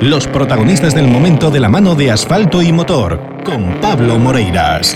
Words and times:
Los 0.00 0.26
protagonistas 0.26 0.94
del 0.94 1.08
momento 1.08 1.50
de 1.50 1.58
la 1.58 1.70
mano 1.70 1.94
de 1.94 2.10
asfalto 2.10 2.60
y 2.60 2.70
motor, 2.70 3.42
con 3.44 3.80
Pablo 3.80 4.18
Moreiras. 4.18 4.94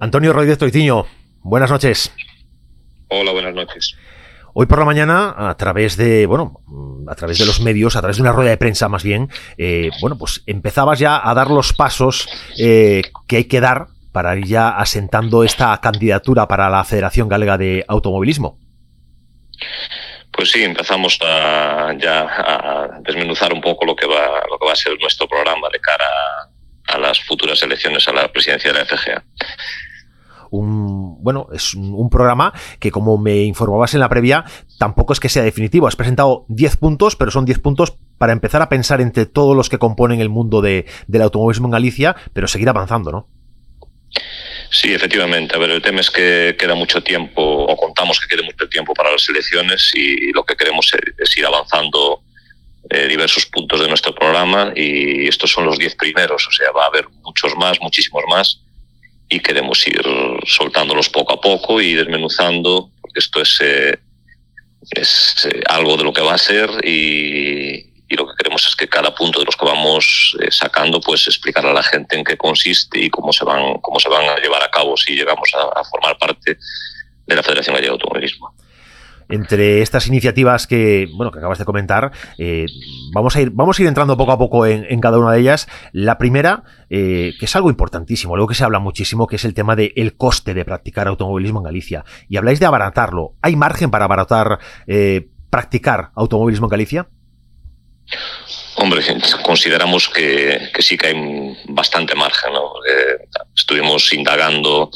Antonio 0.00 0.32
Rodríguez 0.32 0.56
Toitiño, 0.56 1.04
buenas 1.42 1.70
noches. 1.70 2.10
Hola, 3.08 3.32
buenas 3.32 3.54
noches. 3.54 3.94
Hoy 4.54 4.64
por 4.64 4.78
la 4.78 4.86
mañana, 4.86 5.34
a 5.36 5.54
través 5.58 5.98
de, 5.98 6.24
bueno, 6.24 6.62
a 7.06 7.14
través 7.14 7.38
de 7.38 7.44
los 7.44 7.60
medios, 7.60 7.94
a 7.94 8.00
través 8.00 8.16
de 8.16 8.22
una 8.22 8.32
rueda 8.32 8.50
de 8.50 8.56
prensa 8.56 8.88
más 8.88 9.02
bien, 9.02 9.28
eh, 9.58 9.90
bueno, 10.00 10.16
pues 10.16 10.42
empezabas 10.46 10.98
ya 10.98 11.20
a 11.22 11.34
dar 11.34 11.50
los 11.50 11.74
pasos 11.74 12.26
eh, 12.58 13.02
que 13.26 13.36
hay 13.36 13.44
que 13.44 13.60
dar 13.60 13.88
para 14.12 14.34
ir 14.34 14.46
ya 14.46 14.70
asentando 14.70 15.44
esta 15.44 15.78
candidatura 15.82 16.48
para 16.48 16.70
la 16.70 16.82
Federación 16.84 17.28
Galega 17.28 17.58
de 17.58 17.84
Automovilismo. 17.86 18.58
Pues 20.38 20.52
sí, 20.52 20.62
empezamos 20.62 21.18
a, 21.20 21.92
ya 21.98 22.20
a 22.20 23.00
desmenuzar 23.00 23.52
un 23.52 23.60
poco 23.60 23.84
lo 23.84 23.96
que 23.96 24.06
va 24.06 24.40
lo 24.48 24.56
que 24.56 24.66
va 24.66 24.72
a 24.72 24.76
ser 24.76 24.92
nuestro 25.00 25.26
programa 25.26 25.66
de 25.68 25.80
cara 25.80 26.06
a 26.86 26.96
las 26.96 27.18
futuras 27.24 27.60
elecciones 27.60 28.06
a 28.06 28.12
la 28.12 28.28
presidencia 28.28 28.72
de 28.72 28.78
la 28.78 28.86
FGA 28.86 29.24
un 30.50 31.20
bueno, 31.24 31.48
es 31.52 31.74
un, 31.74 32.08
programa 32.08 32.52
que 32.78 32.92
como 32.92 33.18
me 33.18 33.42
informabas 33.42 33.94
en 33.94 34.00
la 34.00 34.08
previa, 34.08 34.44
tampoco 34.78 35.12
es 35.12 35.18
que 35.18 35.28
sea 35.28 35.42
definitivo. 35.42 35.88
Has 35.88 35.96
presentado 35.96 36.46
10 36.48 36.76
puntos, 36.76 37.16
pero 37.16 37.32
son 37.32 37.44
10 37.44 37.58
puntos 37.58 37.98
para 38.16 38.32
empezar 38.32 38.62
a 38.62 38.68
pensar 38.68 39.00
entre 39.00 39.26
todos 39.26 39.56
los 39.56 39.68
que 39.68 39.78
componen 39.78 40.20
el 40.20 40.28
mundo 40.28 40.62
de, 40.62 40.86
del 41.08 41.22
automovilismo 41.22 41.66
en 41.66 41.72
Galicia, 41.72 42.16
pero 42.32 42.46
seguir 42.46 42.68
avanzando, 42.68 43.10
¿no? 43.10 43.26
Sí, 44.70 44.92
efectivamente. 44.92 45.54
A 45.56 45.58
ver, 45.58 45.70
el 45.70 45.82
tema 45.82 46.00
es 46.00 46.10
que 46.10 46.56
queda 46.58 46.74
mucho 46.74 47.02
tiempo, 47.02 47.42
o 47.42 47.76
contamos 47.76 48.20
que 48.20 48.28
quede 48.28 48.42
mucho 48.42 48.68
tiempo 48.68 48.92
para 48.94 49.10
las 49.10 49.28
elecciones 49.28 49.90
y 49.94 50.32
lo 50.32 50.44
que 50.44 50.56
queremos 50.56 50.90
es 51.16 51.36
ir 51.36 51.46
avanzando 51.46 52.22
eh, 52.90 53.06
diversos 53.06 53.44
puntos 53.44 53.80
de 53.80 53.88
nuestro 53.88 54.14
programa 54.14 54.72
y 54.74 55.28
estos 55.28 55.50
son 55.50 55.66
los 55.66 55.78
diez 55.78 55.94
primeros, 55.94 56.46
o 56.48 56.52
sea, 56.52 56.70
va 56.72 56.84
a 56.84 56.86
haber 56.86 57.06
muchos 57.22 57.54
más, 57.56 57.78
muchísimos 57.82 58.22
más 58.30 58.60
y 59.28 59.40
queremos 59.40 59.86
ir 59.86 60.02
soltándolos 60.46 61.10
poco 61.10 61.34
a 61.34 61.40
poco 61.40 61.82
y 61.82 61.92
desmenuzando, 61.92 62.90
porque 63.02 63.18
esto 63.18 63.42
es, 63.42 63.58
eh, 63.60 63.98
es 64.92 65.46
eh, 65.52 65.60
algo 65.68 65.98
de 65.98 66.04
lo 66.04 66.14
que 66.14 66.22
va 66.22 66.32
a 66.32 66.38
ser 66.38 66.70
y, 66.82 67.92
y, 68.08 68.16
lo 68.16 68.26
que 68.26 68.36
queremos 68.38 68.47
es 68.66 68.76
que 68.76 68.88
cada 68.88 69.14
punto 69.14 69.38
de 69.38 69.44
los 69.44 69.56
que 69.56 69.64
vamos 69.64 70.36
eh, 70.40 70.50
sacando, 70.50 71.00
pues 71.00 71.26
explicar 71.26 71.64
a 71.66 71.72
la 71.72 71.82
gente 71.82 72.16
en 72.16 72.24
qué 72.24 72.36
consiste 72.36 72.98
y 72.98 73.10
cómo 73.10 73.32
se 73.32 73.44
van, 73.44 73.78
cómo 73.80 74.00
se 74.00 74.08
van 74.08 74.28
a 74.28 74.36
llevar 74.36 74.62
a 74.62 74.70
cabo 74.70 74.96
si 74.96 75.14
llegamos 75.14 75.50
a, 75.54 75.84
formar 75.84 76.18
parte 76.18 76.58
de 77.26 77.36
la 77.36 77.42
Federación 77.42 77.74
Gallega 77.74 77.92
de 77.92 77.92
Automovilismo 77.92 78.54
entre 79.30 79.82
estas 79.82 80.06
iniciativas 80.06 80.66
que, 80.66 81.06
bueno, 81.14 81.30
que 81.30 81.38
acabas 81.38 81.58
de 81.58 81.66
comentar, 81.66 82.12
eh, 82.38 82.64
vamos, 83.12 83.36
a 83.36 83.42
ir, 83.42 83.50
vamos 83.50 83.78
a 83.78 83.82
ir 83.82 83.88
entrando 83.88 84.16
poco 84.16 84.32
a 84.32 84.38
poco 84.38 84.64
en, 84.64 85.00
cada 85.00 85.18
una 85.18 85.32
de 85.32 85.40
ellas. 85.40 85.68
La 85.92 86.16
primera, 86.16 86.64
eh, 86.88 87.34
que 87.38 87.44
es 87.44 87.54
algo 87.54 87.68
importantísimo, 87.68 88.36
luego 88.36 88.48
que 88.48 88.54
se 88.54 88.64
habla 88.64 88.78
muchísimo, 88.78 89.26
que 89.26 89.36
es 89.36 89.44
el 89.44 89.52
tema 89.52 89.76
del 89.76 90.16
coste 90.16 90.54
de 90.54 90.64
practicar 90.64 91.08
automovilismo 91.08 91.60
en 91.60 91.64
Galicia. 91.64 92.06
Y 92.26 92.38
habláis 92.38 92.58
de 92.58 92.64
abaratarlo. 92.64 93.34
¿Hay 93.42 93.54
margen 93.54 93.90
para 93.90 94.06
abaratar 94.06 94.60
practicar 95.50 96.10
automovilismo 96.14 96.66
en 96.66 96.70
Galicia? 96.70 97.08
Hombre, 98.80 99.02
consideramos 99.42 100.08
que, 100.08 100.70
sí 100.78 100.96
que 100.96 101.08
hay 101.08 101.56
bastante 101.64 102.14
margen. 102.14 102.52
¿no? 102.52 102.74
estuvimos 103.56 104.12
indagando 104.12 104.90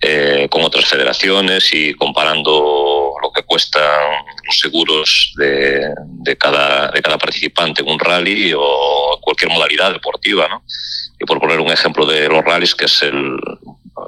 eh, 0.00 0.48
con 0.50 0.62
otras 0.62 0.86
federaciones 0.86 1.72
y 1.72 1.94
comparando 1.94 3.14
lo 3.22 3.30
que 3.30 3.44
cuestan 3.44 4.26
los 4.44 4.58
seguros 4.58 5.32
de, 5.36 5.88
de, 6.04 6.36
cada, 6.36 6.90
de 6.90 7.00
cada 7.00 7.16
participante 7.16 7.82
en 7.82 7.88
un 7.88 7.98
rally 7.98 8.52
o 8.56 9.18
cualquier 9.22 9.52
modalidad 9.52 9.92
deportiva. 9.92 10.48
¿no? 10.48 10.64
Y 11.20 11.24
por 11.24 11.40
poner 11.40 11.60
un 11.60 11.70
ejemplo 11.70 12.06
de 12.06 12.28
los 12.28 12.44
rallies, 12.44 12.74
que 12.74 12.86
es, 12.86 13.02
el, 13.02 13.36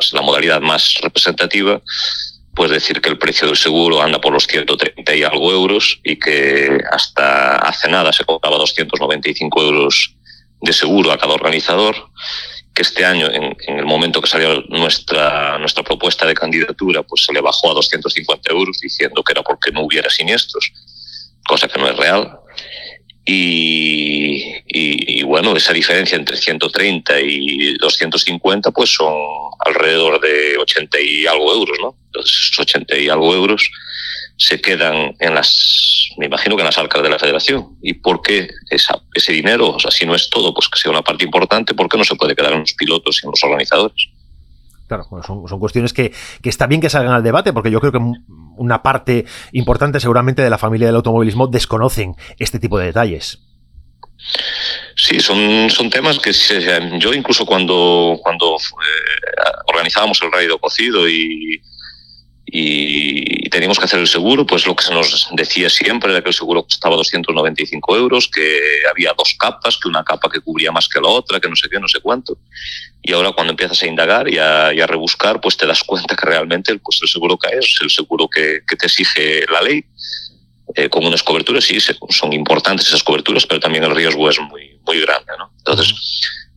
es 0.01 0.13
la 0.13 0.23
modalidad 0.23 0.61
más 0.61 0.95
representativa, 1.01 1.81
pues 2.59 2.73
decir 2.73 3.01
que 3.01 3.09
el 3.09 3.19
precio 3.19 3.47
del 3.47 3.57
seguro 3.57 4.03
anda 4.03 4.21
por 4.21 4.33
los 4.33 4.49
130 4.49 5.15
y 5.15 5.23
algo 5.23 5.53
euros 5.53 6.01
y 6.03 6.19
que 6.19 6.77
hasta 6.91 7.55
hace 7.55 7.89
nada 7.89 8.13
se 8.13 8.25
cobraba 8.25 8.59
295 8.59 9.63
euros 9.63 10.17
de 10.61 10.73
seguro 10.73 11.13
a 11.13 11.19
cada 11.19 11.35
organizador 11.35 11.95
que 12.75 12.83
este 12.83 13.05
año, 13.05 13.29
en, 13.31 13.57
en, 13.65 13.79
el 13.79 13.85
momento 13.85 14.21
que 14.21 14.27
salió 14.27 14.61
nuestra, 14.71 15.57
nuestra 15.59 15.85
propuesta 15.85 16.27
de 16.27 16.35
candidatura, 16.35 17.05
pues 17.05 17.27
se 17.27 17.33
le 17.33 17.41
bajó 17.41 17.71
a 17.71 17.75
250 17.75 18.51
euros 18.51 18.81
diciendo 18.81 19.23
que 19.23 19.35
era 19.35 19.45
porque 19.45 19.71
no 19.71 19.83
hubiera 19.83 20.11
siniestros, 20.11 20.73
cosa 21.47 21.69
que 21.69 21.79
no 21.79 21.89
es 21.89 21.97
real. 21.97 22.41
Y, 23.31 25.23
bueno, 25.25 25.55
esa 25.55 25.75
diferencia 25.75 26.17
entre 26.17 26.39
130 26.39 27.21
y 27.21 27.77
250 27.77 28.71
pues 28.71 28.95
son 28.95 29.15
alrededor 29.67 30.19
de 30.19 30.57
80 30.57 30.99
y 30.99 31.27
algo 31.27 31.53
euros, 31.53 31.77
¿no? 31.79 31.95
Entonces, 32.07 32.53
80 32.59 32.97
y 32.97 33.09
algo 33.11 33.35
euros 33.35 33.71
se 34.39 34.59
quedan 34.63 35.15
en 35.19 35.35
las, 35.35 36.09
me 36.17 36.25
imagino 36.25 36.57
que 36.57 36.63
en 36.63 36.67
las 36.67 36.79
arcas 36.79 37.03
de 37.03 37.11
la 37.11 37.19
federación. 37.19 37.77
¿Y 37.83 37.95
por 37.95 38.23
qué 38.23 38.49
esa, 38.71 38.99
ese 39.13 39.33
dinero, 39.33 39.71
o 39.71 39.81
sea, 39.81 39.91
si 39.91 40.07
no 40.07 40.15
es 40.15 40.31
todo, 40.31 40.55
pues 40.55 40.69
que 40.69 40.79
sea 40.79 40.91
una 40.91 41.03
parte 41.03 41.25
importante, 41.25 41.75
¿por 41.75 41.87
qué 41.89 41.99
no 41.99 42.05
se 42.05 42.15
puede 42.15 42.35
quedar 42.35 42.55
en 42.55 42.61
los 42.61 42.73
pilotos 42.73 43.21
y 43.23 43.27
en 43.27 43.33
los 43.33 43.45
organizadores? 43.45 44.09
Claro, 44.89 45.07
bueno, 45.11 45.25
son, 45.25 45.47
son, 45.47 45.61
cuestiones 45.61 45.93
que, 45.93 46.13
que, 46.43 46.49
está 46.49 46.67
bien 46.67 46.81
que 46.81 46.89
salgan 46.89 47.13
al 47.13 47.23
debate, 47.23 47.53
porque 47.53 47.71
yo 47.71 47.79
creo 47.79 47.93
que 47.93 48.01
una 48.57 48.83
parte 48.83 49.27
importante 49.53 50.01
seguramente 50.01 50.43
de 50.43 50.51
la 50.51 50.59
familia 50.59 50.87
del 50.87 50.97
automovilismo 50.97 51.47
desconocen 51.47 52.17
este 52.39 52.59
tipo 52.59 52.79
de 52.79 52.87
detalles. 52.87 53.41
Sí, 54.97 55.21
son, 55.21 55.71
son 55.71 55.91
temas 55.91 56.19
que 56.19 56.33
yo 56.99 57.15
incluso 57.15 57.47
cuando, 57.47 58.19
cuando 58.23 58.57
eh, 58.57 59.41
organizábamos 59.69 60.21
el 60.23 60.33
radio 60.33 60.59
cocido 60.59 61.09
y, 61.09 61.63
y 62.51 63.51
teníamos 63.51 63.79
que 63.79 63.85
hacer 63.85 64.01
el 64.01 64.07
seguro, 64.07 64.47
pues 64.47 64.67
lo 64.67 64.75
que 64.75 64.85
se 64.85 64.95
nos 64.95 65.29
decía 65.33 65.69
siempre 65.69 66.11
era 66.11 66.23
que 66.23 66.31
el 66.31 66.35
seguro 66.35 66.63
costaba 66.63 66.97
295 66.97 67.97
euros, 67.97 68.27
que 68.29 68.59
había 68.91 69.13
dos 69.17 69.35
capas, 69.39 69.77
que 69.77 69.89
una 69.89 70.03
capa 70.03 70.31
que 70.31 70.41
cubría 70.41 70.73
más 70.73 70.89
que 70.89 70.99
la 70.99 71.09
otra, 71.09 71.41
que 71.41 71.49
no 71.49 71.57
sé 71.57 71.69
qué, 71.69 71.79
no 71.79 71.89
sé 71.89 72.01
cuánto. 72.01 72.39
Y 73.03 73.13
ahora 73.13 73.33
cuando 73.33 73.51
empiezas 73.51 73.83
a 73.83 73.87
indagar 73.87 74.31
y 74.31 74.39
a, 74.39 74.73
y 74.73 74.81
a 74.81 74.87
rebuscar, 74.87 75.43
pues 75.43 75.59
te 75.59 75.67
das 75.67 75.85
cuenta 75.85 76.17
que 76.17 76.25
realmente 76.25 76.73
el, 76.73 76.81
pues 76.81 77.01
el 77.03 77.09
seguro 77.09 77.37
que 77.37 77.55
es 77.55 77.79
el 77.83 77.91
seguro 77.91 78.29
que, 78.29 78.61
que 78.67 78.77
te 78.77 78.87
exige 78.87 79.45
la 79.53 79.61
ley. 79.61 79.85
Eh, 80.75 80.89
con 80.89 81.05
unas 81.05 81.23
coberturas, 81.23 81.65
sí, 81.65 81.79
son 81.81 82.33
importantes 82.33 82.89
esas 82.89 83.03
coberturas, 83.03 83.47
pero 83.47 83.59
también 83.59 83.85
el 83.85 83.95
riesgo 83.95 84.29
es 84.29 84.39
muy, 84.39 84.79
muy 84.87 85.01
grande. 85.01 85.33
¿no? 85.39 85.51
Entonces, 85.59 85.95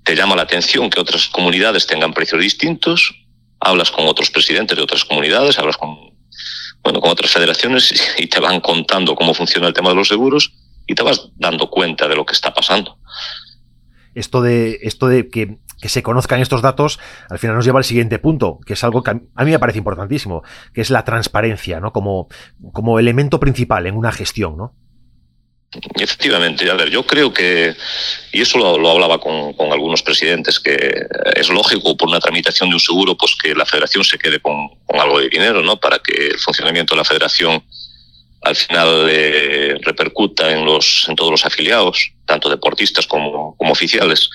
te 0.04 0.16
llama 0.16 0.36
la 0.36 0.42
atención 0.44 0.90
que 0.90 1.00
otras 1.00 1.28
comunidades 1.28 1.88
tengan 1.88 2.14
precios 2.14 2.42
distintos, 2.42 3.14
hablas 3.62 3.92
con 3.92 4.08
otros 4.08 4.32
presidentes 4.32 4.76
de 4.76 4.84
otras 4.84 5.06
comunidades, 5.06 5.58
hablas 5.60 5.78
con, 5.78 5.96
bueno, 6.84 7.00
con 7.00 7.12
otras 7.12 7.32
federaciones 7.32 7.94
y 8.18 8.28
te 8.28 8.40
van 8.40 8.60
contando 8.60 9.16
cómo 9.16 9.34
funciona 9.34 9.68
el 9.68 9.74
tema 9.74 9.90
de 9.90 9.96
los 9.96 10.08
seguros 10.08 10.54
y 10.88 10.96
te 10.96 11.04
vas 11.04 11.30
dando 11.36 11.70
cuenta 11.70 12.08
de 12.08 12.16
lo 12.16 12.26
que 12.26 12.34
está 12.34 12.54
pasando. 12.54 12.98
Esto 14.14 14.42
de, 14.42 14.80
esto 14.82 15.08
de 15.08 15.30
que, 15.30 15.60
que 15.80 15.90
se 15.90 16.04
conozcan 16.04 16.42
estos 16.42 16.62
datos, 16.62 17.00
al 17.30 17.40
final 17.40 17.56
nos 17.56 17.66
lleva 17.66 17.80
al 17.80 17.86
siguiente 17.86 18.20
punto, 18.20 18.60
que 18.66 18.74
es 18.74 18.84
algo 18.84 19.04
que 19.04 19.12
a 19.12 19.46
mí 19.46 19.52
me 19.52 19.60
parece 19.60 19.78
importantísimo, 19.78 20.44
que 20.74 20.82
es 20.82 20.90
la 20.90 21.06
transparencia, 21.06 21.80
¿no? 21.80 21.94
Como, 21.94 22.28
como 22.74 23.00
elemento 23.00 23.40
principal 23.40 23.88
en 23.88 23.96
una 23.96 24.12
gestión, 24.12 24.58
¿no? 24.58 24.76
Efectivamente, 25.96 26.70
a 26.70 26.74
ver, 26.74 26.90
yo 26.90 27.06
creo 27.06 27.32
que, 27.32 27.74
y 28.34 28.42
eso 28.42 28.58
lo, 28.58 28.78
lo 28.78 28.92
hablaba 28.92 29.20
con, 29.22 29.54
con, 29.54 29.72
algunos 29.72 30.04
presidentes, 30.04 30.60
que 30.60 31.08
es 31.34 31.50
lógico 31.50 31.96
por 31.96 32.10
una 32.10 32.20
tramitación 32.20 32.70
de 32.70 32.76
un 32.76 32.80
seguro, 32.82 33.16
pues 33.16 33.38
que 33.42 33.56
la 33.56 33.66
federación 33.66 34.04
se 34.04 34.20
quede 34.20 34.42
con, 34.42 34.68
con 34.86 35.00
algo 35.00 35.20
de 35.20 35.30
dinero, 35.30 35.62
¿no? 35.62 35.80
Para 35.80 36.00
que 36.00 36.28
el 36.28 36.40
funcionamiento 36.40 36.94
de 36.94 36.98
la 36.98 37.06
federación 37.06 37.64
al 38.42 38.56
final 38.56 39.08
eh, 39.10 39.78
repercuta 39.82 40.52
en, 40.52 40.66
los, 40.66 41.06
en 41.08 41.16
todos 41.16 41.32
los 41.32 41.46
afiliados, 41.46 42.12
tanto 42.26 42.50
deportistas 42.50 43.08
como, 43.08 43.56
como 43.56 43.72
oficiales 43.72 44.30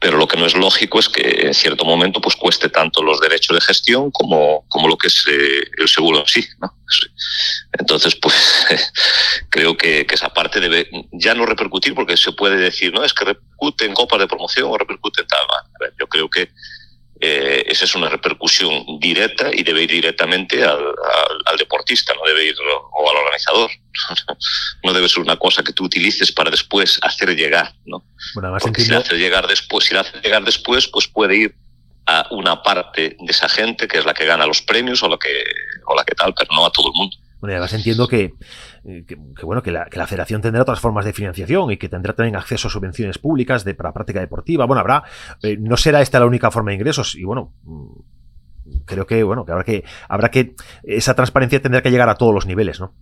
pero 0.00 0.16
lo 0.16 0.28
que 0.28 0.36
no 0.36 0.46
es 0.46 0.54
lógico 0.54 0.98
es 0.98 1.08
que 1.08 1.46
en 1.46 1.54
cierto 1.54 1.84
momento 1.84 2.20
pues 2.20 2.36
cueste 2.36 2.68
tanto 2.68 3.02
los 3.02 3.20
derechos 3.20 3.56
de 3.56 3.60
gestión 3.60 4.10
como, 4.10 4.64
como 4.68 4.88
lo 4.88 4.96
que 4.96 5.08
es 5.08 5.24
eh, 5.28 5.64
el 5.76 5.88
seguro 5.88 6.20
en 6.20 6.26
sí. 6.26 6.46
¿no? 6.60 6.72
Entonces, 7.78 8.14
pues 8.14 8.34
creo 9.50 9.76
que, 9.76 10.06
que, 10.06 10.14
esa 10.14 10.28
parte 10.28 10.60
debe 10.60 10.88
ya 11.12 11.34
no 11.34 11.46
repercutir 11.46 11.94
porque 11.94 12.16
se 12.16 12.32
puede 12.32 12.56
decir, 12.56 12.92
no, 12.92 13.04
es 13.04 13.12
que 13.12 13.24
repercute 13.24 13.84
en 13.86 13.94
copas 13.94 14.20
de 14.20 14.28
promoción 14.28 14.70
o 14.70 14.78
repercute 14.78 15.22
en 15.22 15.26
tal. 15.26 15.40
Yo 15.98 16.06
creo 16.06 16.30
que 16.30 16.50
eh, 17.20 17.64
esa 17.66 17.84
es 17.84 17.94
una 17.94 18.08
repercusión 18.08 18.98
directa 19.00 19.50
y 19.52 19.62
debe 19.62 19.82
ir 19.82 19.90
directamente 19.90 20.62
al, 20.62 20.78
al, 20.78 21.38
al, 21.46 21.56
deportista, 21.56 22.14
no 22.14 22.22
debe 22.24 22.46
ir 22.46 22.54
o 22.92 23.10
al 23.10 23.16
organizador. 23.16 23.70
no 24.84 24.92
debe 24.92 25.08
ser 25.08 25.22
una 25.22 25.36
cosa 25.36 25.62
que 25.62 25.72
tú 25.72 25.84
utilices 25.84 26.30
para 26.30 26.50
después 26.50 26.98
hacer 27.02 27.34
llegar, 27.34 27.74
¿no? 27.86 28.04
Bueno, 28.34 28.56
Porque 28.60 28.82
si 28.82 28.90
la 28.90 28.98
hace 28.98 29.16
llegar 29.16 29.46
después, 29.46 29.86
si 29.86 29.94
la 29.94 30.00
hace 30.00 30.20
llegar 30.20 30.44
después, 30.44 30.86
pues 30.88 31.08
puede 31.08 31.36
ir 31.36 31.54
a 32.06 32.26
una 32.30 32.62
parte 32.62 33.16
de 33.18 33.30
esa 33.32 33.48
gente 33.48 33.86
que 33.86 33.98
es 33.98 34.04
la 34.04 34.14
que 34.14 34.24
gana 34.24 34.46
los 34.46 34.62
premios 34.62 35.02
o 35.02 35.08
la 35.08 35.18
que 35.18 35.44
o 35.86 35.94
la 35.94 36.04
que 36.04 36.14
tal, 36.14 36.34
pero 36.34 36.50
no 36.54 36.64
a 36.64 36.70
todo 36.70 36.88
el 36.88 36.94
mundo. 36.94 37.16
Bueno, 37.40 37.54
además 37.54 37.72
entiendo 37.72 38.08
que, 38.08 38.32
bueno, 39.42 39.62
que 39.62 39.70
la, 39.70 40.06
federación 40.06 40.40
tendrá 40.40 40.62
otras 40.62 40.80
formas 40.80 41.04
de 41.04 41.12
financiación 41.12 41.70
y 41.70 41.76
que 41.76 41.88
tendrá 41.88 42.12
también 42.12 42.34
acceso 42.34 42.66
a 42.66 42.70
subvenciones 42.70 43.18
públicas 43.18 43.64
de, 43.64 43.74
para 43.74 43.92
práctica 43.92 44.20
deportiva. 44.20 44.66
Bueno, 44.66 44.80
habrá, 44.80 45.04
no 45.58 45.76
será 45.76 46.02
esta 46.02 46.18
la 46.18 46.26
única 46.26 46.50
forma 46.50 46.70
de 46.70 46.76
ingresos 46.76 47.14
y 47.14 47.22
bueno, 47.22 47.54
mm, 47.62 48.84
creo 48.86 49.06
que, 49.06 49.22
bueno, 49.22 49.44
que 49.44 49.52
habrá 49.52 49.64
que, 49.64 49.84
habrá 50.08 50.30
que, 50.30 50.54
esa 50.82 51.14
transparencia 51.14 51.62
tendrá 51.62 51.80
que 51.80 51.90
llegar 51.90 52.08
a 52.08 52.16
todos 52.16 52.34
los 52.34 52.46
niveles, 52.46 52.80
¿no? 52.80 52.94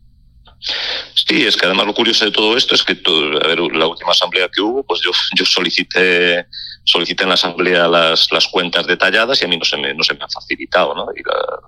Sí, 1.28 1.44
es 1.44 1.56
que 1.56 1.66
además 1.66 1.86
lo 1.86 1.94
curioso 1.94 2.24
de 2.24 2.30
todo 2.30 2.56
esto 2.56 2.74
es 2.74 2.82
que 2.82 2.92
a 2.92 3.46
ver, 3.46 3.58
la 3.58 3.86
última 3.86 4.12
asamblea 4.12 4.48
que 4.48 4.60
hubo, 4.60 4.84
pues 4.84 5.00
yo, 5.00 5.10
yo 5.34 5.44
solicité, 5.44 6.46
solicité 6.84 7.24
en 7.24 7.30
la 7.30 7.34
asamblea 7.34 7.88
las, 7.88 8.30
las 8.32 8.46
cuentas 8.48 8.86
detalladas 8.86 9.40
y 9.40 9.44
a 9.44 9.48
mí 9.48 9.56
no 9.56 9.64
se 9.64 9.76
me, 9.76 9.92
no 9.92 10.02
se 10.02 10.14
me 10.14 10.22
han 10.22 10.30
facilitado, 10.30 10.94
¿no? 10.94 11.06
Y 11.16 11.22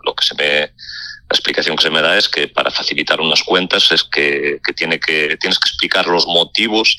lo 0.04 0.14
que 0.14 0.24
se 0.24 0.34
me, 0.36 0.72
la 1.30 1.34
explicación 1.34 1.76
que 1.76 1.82
se 1.82 1.90
me 1.90 2.00
da 2.00 2.16
es 2.16 2.28
que 2.28 2.48
para 2.48 2.70
facilitar 2.70 3.20
unas 3.20 3.42
cuentas 3.42 3.92
es 3.92 4.02
que, 4.02 4.60
que, 4.64 4.72
tiene 4.72 4.98
que 4.98 5.36
tienes 5.38 5.58
que 5.58 5.68
explicar 5.68 6.06
los 6.06 6.26
motivos 6.26 6.96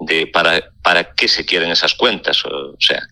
de 0.00 0.26
para, 0.26 0.70
para 0.82 1.14
qué 1.14 1.26
se 1.26 1.46
quieren 1.46 1.70
esas 1.70 1.94
cuentas. 1.94 2.44
O 2.44 2.76
sea, 2.78 3.02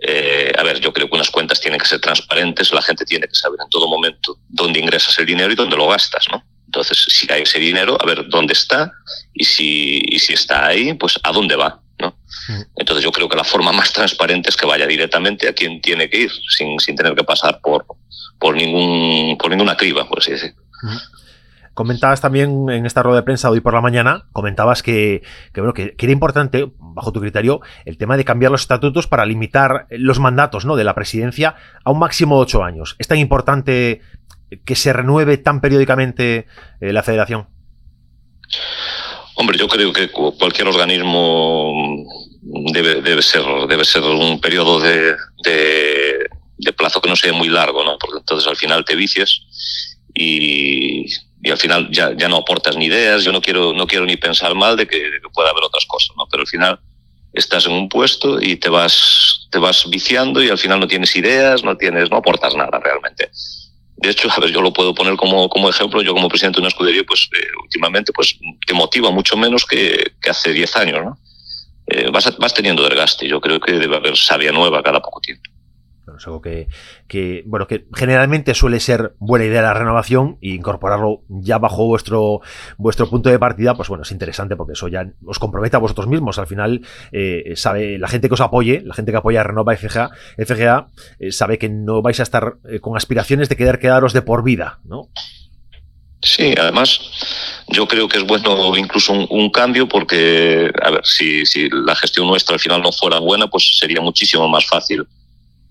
eh, 0.00 0.52
a 0.58 0.62
ver, 0.62 0.80
yo 0.80 0.92
creo 0.92 1.08
que 1.08 1.14
unas 1.14 1.30
cuentas 1.30 1.60
tienen 1.60 1.80
que 1.80 1.86
ser 1.86 2.00
transparentes, 2.00 2.72
la 2.72 2.82
gente 2.82 3.06
tiene 3.06 3.26
que 3.26 3.34
saber 3.34 3.58
en 3.62 3.70
todo 3.70 3.88
momento 3.88 4.38
dónde 4.48 4.80
ingresas 4.80 5.18
el 5.18 5.26
dinero 5.26 5.52
y 5.52 5.56
dónde 5.56 5.76
lo 5.76 5.88
gastas, 5.88 6.26
¿no? 6.30 6.44
Entonces, 6.66 7.02
si 7.08 7.30
hay 7.32 7.42
ese 7.42 7.58
dinero, 7.58 7.98
a 8.00 8.06
ver 8.06 8.28
dónde 8.28 8.52
está 8.52 8.92
y 9.34 9.44
si, 9.44 10.00
si 10.18 10.34
está 10.34 10.66
ahí, 10.66 10.94
pues 10.94 11.18
a 11.22 11.32
dónde 11.32 11.56
va. 11.56 11.80
¿No? 12.00 12.16
Entonces 12.76 13.04
yo 13.04 13.12
creo 13.12 13.28
que 13.28 13.36
la 13.36 13.44
forma 13.44 13.72
más 13.72 13.92
transparente 13.92 14.50
es 14.50 14.56
que 14.56 14.66
vaya 14.66 14.86
directamente 14.86 15.48
a 15.48 15.52
quien 15.52 15.80
tiene 15.80 16.08
que 16.08 16.22
ir, 16.22 16.30
sin, 16.48 16.78
sin 16.80 16.96
tener 16.96 17.14
que 17.14 17.24
pasar 17.24 17.60
por, 17.60 17.86
por, 18.38 18.56
ningún, 18.56 19.36
por 19.38 19.50
ninguna 19.50 19.76
criba, 19.76 20.08
por 20.08 20.18
así 20.18 20.32
decirlo. 20.32 20.62
Mm. 20.82 21.20
Comentabas 21.74 22.20
también 22.20 22.68
en 22.68 22.84
esta 22.84 23.02
rueda 23.02 23.20
de 23.20 23.22
prensa 23.22 23.48
hoy 23.48 23.60
por 23.60 23.72
la 23.72 23.80
mañana, 23.80 24.26
comentabas 24.32 24.82
que, 24.82 25.22
que, 25.54 25.60
bueno, 25.60 25.72
que, 25.72 25.94
era 25.98 26.12
importante, 26.12 26.70
bajo 26.78 27.12
tu 27.12 27.20
criterio, 27.20 27.60
el 27.84 27.96
tema 27.96 28.16
de 28.16 28.24
cambiar 28.24 28.52
los 28.52 28.62
estatutos 28.62 29.06
para 29.06 29.24
limitar 29.24 29.86
los 29.90 30.18
mandatos 30.18 30.64
¿no? 30.64 30.76
de 30.76 30.84
la 30.84 30.94
presidencia 30.94 31.54
a 31.84 31.90
un 31.90 31.98
máximo 31.98 32.36
de 32.36 32.42
ocho 32.42 32.64
años. 32.64 32.96
¿Es 32.98 33.08
tan 33.08 33.18
importante 33.18 34.02
que 34.64 34.74
se 34.74 34.92
renueve 34.92 35.38
tan 35.38 35.60
periódicamente 35.60 36.46
eh, 36.80 36.92
la 36.92 37.02
federación? 37.02 37.46
Hombre, 39.36 39.56
yo 39.56 39.68
creo 39.68 39.92
que 39.92 40.10
cualquier 40.10 40.68
organismo 40.68 41.79
debe, 42.42 43.02
debe, 43.02 43.22
ser, 43.22 43.42
debe 43.68 43.84
ser 43.84 44.02
un 44.02 44.40
periodo 44.40 44.80
de, 44.80 45.16
de, 45.44 46.72
plazo 46.76 47.00
que 47.00 47.08
no 47.08 47.16
sea 47.16 47.32
muy 47.32 47.48
largo, 47.48 47.84
¿no? 47.84 47.98
Porque 47.98 48.18
entonces 48.18 48.48
al 48.48 48.56
final 48.56 48.84
te 48.84 48.94
vicias 48.94 49.42
y, 50.14 51.04
y 51.42 51.50
al 51.50 51.58
final 51.58 51.88
ya, 51.90 52.16
ya 52.16 52.28
no 52.28 52.36
aportas 52.36 52.76
ni 52.76 52.86
ideas. 52.86 53.24
Yo 53.24 53.32
no 53.32 53.40
quiero, 53.40 53.72
no 53.72 53.86
quiero 53.86 54.06
ni 54.06 54.16
pensar 54.16 54.54
mal 54.54 54.76
de 54.76 54.86
que, 54.86 54.98
de 54.98 55.20
que 55.20 55.28
pueda 55.32 55.50
haber 55.50 55.64
otras 55.64 55.84
cosas, 55.86 56.16
¿no? 56.16 56.26
Pero 56.30 56.42
al 56.42 56.46
final 56.46 56.80
estás 57.32 57.66
en 57.66 57.72
un 57.72 57.88
puesto 57.88 58.40
y 58.40 58.56
te 58.56 58.68
vas, 58.68 59.48
te 59.50 59.58
vas 59.58 59.88
viciando 59.88 60.42
y 60.42 60.48
al 60.48 60.58
final 60.58 60.80
no 60.80 60.88
tienes 60.88 61.14
ideas, 61.16 61.62
no 61.62 61.76
tienes, 61.76 62.10
no 62.10 62.18
aportas 62.18 62.54
nada 62.54 62.78
realmente. 62.78 63.30
De 63.96 64.10
hecho, 64.10 64.30
a 64.30 64.40
ver, 64.40 64.50
yo 64.50 64.62
lo 64.62 64.72
puedo 64.72 64.94
poner 64.94 65.16
como, 65.16 65.48
como 65.48 65.68
ejemplo, 65.68 66.00
yo 66.02 66.14
como 66.14 66.28
presidente 66.28 66.56
de 66.56 66.62
una 66.62 66.68
escudería, 66.68 67.04
pues 67.06 67.28
eh, 67.34 67.46
últimamente 67.62 68.12
pues 68.12 68.38
te 68.66 68.72
motiva 68.72 69.10
mucho 69.10 69.36
menos 69.36 69.64
que, 69.66 70.14
que 70.20 70.30
hace 70.30 70.52
10 70.52 70.76
años, 70.76 71.04
¿no? 71.04 71.18
Eh, 71.90 72.10
vas, 72.12 72.36
vas 72.38 72.54
teniendo 72.54 72.88
desgaste, 72.88 73.28
yo 73.28 73.40
creo 73.40 73.60
que 73.60 73.72
debe 73.72 73.96
haber 73.96 74.16
sabia 74.16 74.52
nueva 74.52 74.82
cada 74.82 75.00
poco 75.00 75.20
tiempo 75.20 75.50
es 76.16 76.26
algo 76.26 76.40
que, 76.40 76.68
que, 77.08 77.42
bueno, 77.46 77.66
que 77.66 77.86
generalmente 77.94 78.54
suele 78.54 78.80
ser 78.80 79.14
buena 79.18 79.44
idea 79.44 79.62
la 79.62 79.74
renovación 79.74 80.38
e 80.40 80.50
incorporarlo 80.50 81.22
ya 81.28 81.58
bajo 81.58 81.86
vuestro, 81.86 82.40
vuestro 82.78 83.08
punto 83.08 83.30
de 83.30 83.38
partida, 83.38 83.74
pues 83.74 83.88
bueno, 83.88 84.02
es 84.02 84.12
interesante 84.12 84.56
porque 84.56 84.72
eso 84.72 84.88
ya 84.88 85.10
os 85.24 85.38
compromete 85.38 85.76
a 85.76 85.80
vosotros 85.80 86.06
mismos. 86.06 86.38
Al 86.38 86.46
final, 86.46 86.82
eh, 87.12 87.52
sabe, 87.56 87.98
la 87.98 88.08
gente 88.08 88.28
que 88.28 88.34
os 88.34 88.40
apoye, 88.40 88.82
la 88.84 88.94
gente 88.94 89.12
que 89.12 89.18
apoya 89.18 89.40
a 89.40 89.44
Renova 89.44 89.76
FGA, 89.76 90.10
FGA 90.38 90.88
eh, 91.18 91.32
sabe 91.32 91.58
que 91.58 91.68
no 91.68 92.02
vais 92.02 92.20
a 92.20 92.24
estar 92.24 92.56
eh, 92.68 92.80
con 92.80 92.96
aspiraciones 92.96 93.48
de 93.48 93.56
quedar 93.56 93.78
quedaros 93.78 94.12
de 94.12 94.22
por 94.22 94.42
vida, 94.42 94.80
¿no? 94.84 95.08
Sí, 96.22 96.54
además 96.58 97.00
yo 97.68 97.88
creo 97.88 98.06
que 98.06 98.18
es 98.18 98.24
bueno 98.24 98.76
incluso 98.76 99.12
un, 99.12 99.26
un, 99.30 99.50
cambio 99.50 99.88
porque, 99.88 100.70
a 100.82 100.90
ver, 100.90 101.00
si, 101.04 101.46
si 101.46 101.68
la 101.70 101.96
gestión 101.96 102.26
nuestra 102.26 102.54
al 102.54 102.60
final 102.60 102.82
no 102.82 102.92
fuera 102.92 103.18
buena, 103.18 103.46
pues 103.48 103.78
sería 103.78 104.00
muchísimo 104.00 104.46
más 104.48 104.66
fácil 104.66 105.06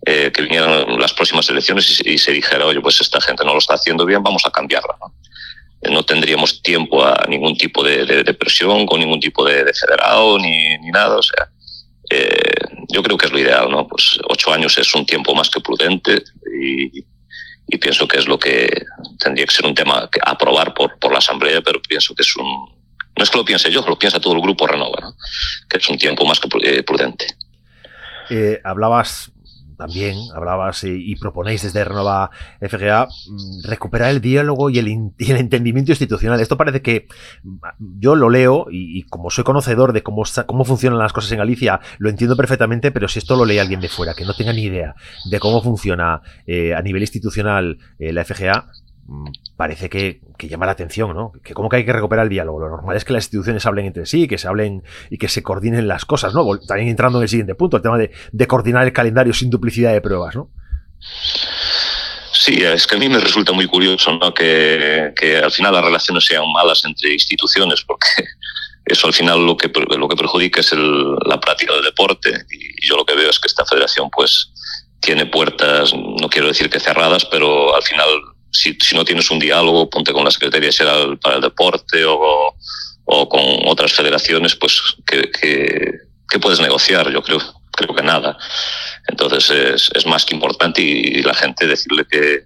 eh, 0.06 0.32
que 0.34 0.42
vinieran 0.44 0.98
las 0.98 1.14
próximas 1.14 1.50
elecciones 1.50 2.02
y, 2.06 2.18
se 2.18 2.32
dijera, 2.32 2.66
oye, 2.66 2.80
pues 2.80 3.02
esta 3.02 3.20
gente 3.20 3.44
no 3.44 3.52
lo 3.52 3.60
está 3.60 3.74
haciendo 3.74 4.06
bien, 4.06 4.24
vamos 4.24 4.46
a 4.46 4.50
cambiarla. 4.50 4.96
¿no? 5.00 5.14
Eh, 5.82 5.92
no 5.92 6.04
tendríamos 6.04 6.62
tiempo 6.62 7.04
a 7.04 7.26
ningún 7.28 7.58
tipo 7.58 7.84
de, 7.84 8.06
de, 8.06 8.34
presión, 8.34 8.86
con 8.86 9.02
ningún 9.02 9.20
tipo 9.20 9.46
de, 9.46 9.64
de 9.64 9.74
federado 9.74 10.40
ni, 10.40 10.78
ni, 10.78 10.90
nada. 10.90 11.18
O 11.18 11.22
sea, 11.22 11.50
eh, 12.10 12.54
yo 12.88 13.04
creo 13.04 13.18
que 13.18 13.26
es 13.26 13.32
lo 13.32 13.40
ideal, 13.40 13.70
¿no? 13.70 13.88
Pues 13.88 14.18
ocho 14.30 14.54
años 14.54 14.78
es 14.78 14.96
un 14.96 15.06
tiempo 15.06 15.36
más 15.36 15.50
que 15.50 15.60
prudente 15.60 16.24
y, 16.60 17.04
y 17.70 17.78
pienso 17.78 18.08
que 18.08 18.18
es 18.18 18.28
lo 18.28 18.40
que 18.40 18.68
tendría 19.20 19.46
que 19.46 19.54
ser 19.54 19.66
un 19.66 19.76
tema 19.76 20.10
que 20.12 20.20
aprobar 20.24 20.74
por, 20.74 20.98
por 21.00 21.12
la 21.12 21.20
Asamblea, 21.20 21.62
pero 21.62 21.82
pienso 21.82 22.16
que 22.16 22.24
es 22.24 22.36
un... 22.36 22.46
No 23.16 23.24
es 23.24 23.30
que 23.30 23.38
lo 23.38 23.46
piense 23.46 23.70
yo, 23.72 23.86
lo 23.88 24.00
piensa 24.00 24.20
todo 24.20 24.34
el 24.34 24.42
grupo 24.42 24.66
Renova, 24.66 24.98
¿no? 25.02 25.16
que 25.70 25.78
es 25.78 25.90
un 25.90 25.98
tiempo 25.98 26.26
más 26.26 26.40
que 26.40 26.48
eh, 26.64 26.84
prudente. 26.84 27.28
Eh, 28.30 28.62
hablabas 28.64 29.32
también 29.80 30.18
hablabas 30.36 30.84
y, 30.84 31.16
proponéis 31.16 31.64
desde 31.64 31.86
Renova 31.86 32.32
FGA 32.60 33.06
mm, 33.06 33.64
recuperar 33.64 34.10
el 34.10 34.20
diálogo 34.20 34.70
y 34.70 34.78
el, 34.78 34.88
entendimiento 35.18 35.94
institucional. 35.94 36.42
Esto 36.42 36.58
parece 36.58 36.82
que 36.82 37.08
mm, 37.44 37.58
yo 38.00 38.16
lo 38.16 38.30
leo 38.30 38.68
y, 38.70 39.04
como 39.04 39.30
soy 39.30 39.46
conocedor 39.46 39.94
de 39.94 40.04
cómo, 40.04 40.24
cómo 40.46 40.66
funcionan 40.66 41.00
las 41.00 41.14
cosas 41.14 41.32
en 41.32 41.38
Galicia, 41.38 41.80
lo 41.98 42.10
entiendo 42.10 42.36
perfectamente, 42.36 42.92
pero 42.92 43.08
si 43.08 43.20
esto 43.20 43.38
lo 43.38 43.46
lee 43.46 43.60
alguien 43.60 43.80
de 43.80 43.88
fuera, 43.88 44.14
que 44.14 44.26
no 44.26 44.34
tenga 44.34 44.52
ni 44.52 44.64
idea 44.64 44.96
de 45.32 45.40
cómo 45.40 45.62
funciona 45.62 46.22
eh, 46.46 46.76
a 46.76 46.82
nivel 46.82 47.02
institucional 47.02 47.78
eh, 48.00 48.12
la 48.12 48.26
FGA, 48.26 48.68
parece 49.56 49.90
que, 49.90 50.22
llama 50.40 50.66
la 50.66 50.74
atención, 50.74 51.16
¿no? 51.16 51.32
Que 51.44 51.54
como 51.54 51.70
que 51.70 51.78
hay 51.78 51.86
que 51.86 51.94
recuperar 51.94 52.26
el 52.26 52.30
diálogo. 52.30 52.60
Lo 52.60 52.70
normal 52.70 52.96
es 52.96 53.06
que 53.06 53.14
las 53.14 53.26
instituciones 53.26 53.66
hablen 53.66 53.88
entre 53.88 54.06
sí, 54.06 54.28
que 54.28 54.38
se 54.38 54.48
hablen 54.48 54.84
y 55.10 55.18
que 55.18 55.28
se 55.28 55.44
coordinen 55.44 55.88
las 55.88 56.06
cosas, 56.06 56.34
¿no? 56.34 56.46
También 56.60 56.90
entrando 56.90 57.20
en 57.20 57.24
el 57.24 57.30
siguiente 57.30 57.56
punto, 57.56 57.78
el 57.78 57.84
tema 57.84 57.98
de, 57.98 58.48
coordinar 58.48 58.86
el 58.86 58.94
calendario 58.94 59.34
sin 59.34 59.50
duplicidad 59.50 59.94
de 59.94 60.02
pruebas, 60.02 60.36
¿no? 60.36 60.50
Sí, 62.32 62.64
es 62.64 62.88
que 62.88 62.96
a 62.96 63.00
mí 63.00 63.10
me 63.10 63.20
resulta 63.20 63.52
muy 63.52 63.68
curioso 63.68 64.14
¿no? 64.14 64.34
que, 64.34 65.14
al 65.44 65.52
final 65.52 65.74
las 65.74 65.84
relaciones 65.84 66.26
sean 66.26 66.50
malas 66.52 66.86
entre 66.86 67.12
instituciones, 67.14 67.84
porque 67.84 68.08
eso 68.86 69.08
al 69.08 69.14
final 69.14 69.46
lo 69.46 69.58
que, 69.58 69.70
lo 69.98 70.08
que 70.08 70.16
perjudica 70.16 70.62
es 70.62 70.72
el, 70.72 71.16
la 71.26 71.40
práctica 71.40 71.74
del 71.74 71.84
deporte 71.84 72.46
y 72.50 72.88
yo 72.88 72.96
lo 72.96 73.06
que 73.06 73.16
veo 73.16 73.30
es 73.30 73.40
que 73.40 73.48
esta 73.48 73.66
federación 73.66 74.10
pues 74.10 74.54
tiene 75.02 75.26
puertas, 75.26 75.94
no 75.94 76.30
quiero 76.30 76.48
decir 76.48 76.70
que 76.70 76.80
cerradas, 76.80 77.26
pero 77.26 77.76
al 77.76 77.84
final 77.84 78.08
si, 78.52 78.78
si, 78.80 78.96
no 78.96 79.06
tienes 79.06 79.30
un 79.32 79.40
diálogo, 79.40 79.90
ponte 79.90 80.14
con 80.14 80.24
la 80.24 80.32
Secretaría 80.32 80.72
General 80.72 81.18
para 81.20 81.36
el 81.36 81.42
Deporte 81.42 82.04
o, 82.06 82.56
o 83.06 83.30
con 83.30 83.42
otras 83.66 83.94
federaciones, 83.94 84.56
pues 84.56 84.82
que, 85.06 85.30
que, 85.32 85.92
que, 86.30 86.40
puedes 86.40 86.60
negociar, 86.60 87.10
yo 87.12 87.22
creo, 87.24 87.40
creo 87.72 87.96
que 87.96 88.04
nada. 88.04 88.38
Entonces 89.08 89.50
es, 89.50 89.90
es 89.94 90.06
más 90.06 90.26
que 90.26 90.36
importante 90.36 90.82
y, 90.82 91.22
la 91.24 91.34
gente 91.34 91.68
decirle 91.68 92.06
que, 92.10 92.44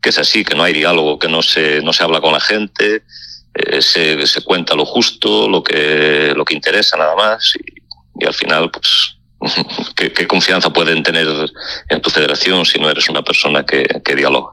que, 0.00 0.08
es 0.10 0.18
así, 0.18 0.44
que 0.44 0.54
no 0.54 0.62
hay 0.62 0.72
diálogo, 0.72 1.18
que 1.18 1.28
no 1.28 1.42
se, 1.42 1.80
no 1.82 1.92
se 1.92 2.02
habla 2.02 2.20
con 2.20 2.32
la 2.32 2.40
gente, 2.40 3.02
eh, 3.54 3.82
se, 3.82 4.26
se, 4.26 4.42
cuenta 4.42 4.74
lo 4.74 4.84
justo, 4.84 5.48
lo 5.48 5.62
que, 5.62 6.32
lo 6.34 6.44
que 6.44 6.54
interesa 6.54 6.96
nada 6.96 7.14
más 7.14 7.54
y, 7.56 8.22
y 8.22 8.26
al 8.26 8.34
final 8.34 8.70
pues 8.70 9.16
¿qué, 9.96 10.12
¿qué, 10.12 10.26
confianza 10.26 10.72
pueden 10.72 11.02
tener 11.02 11.26
en 11.88 12.02
tu 12.02 12.10
federación 12.10 12.64
si 12.64 12.78
no 12.78 12.90
eres 12.90 13.08
una 13.08 13.22
persona 13.22 13.64
que, 13.64 13.84
que 14.04 14.14
dialoga. 14.14 14.52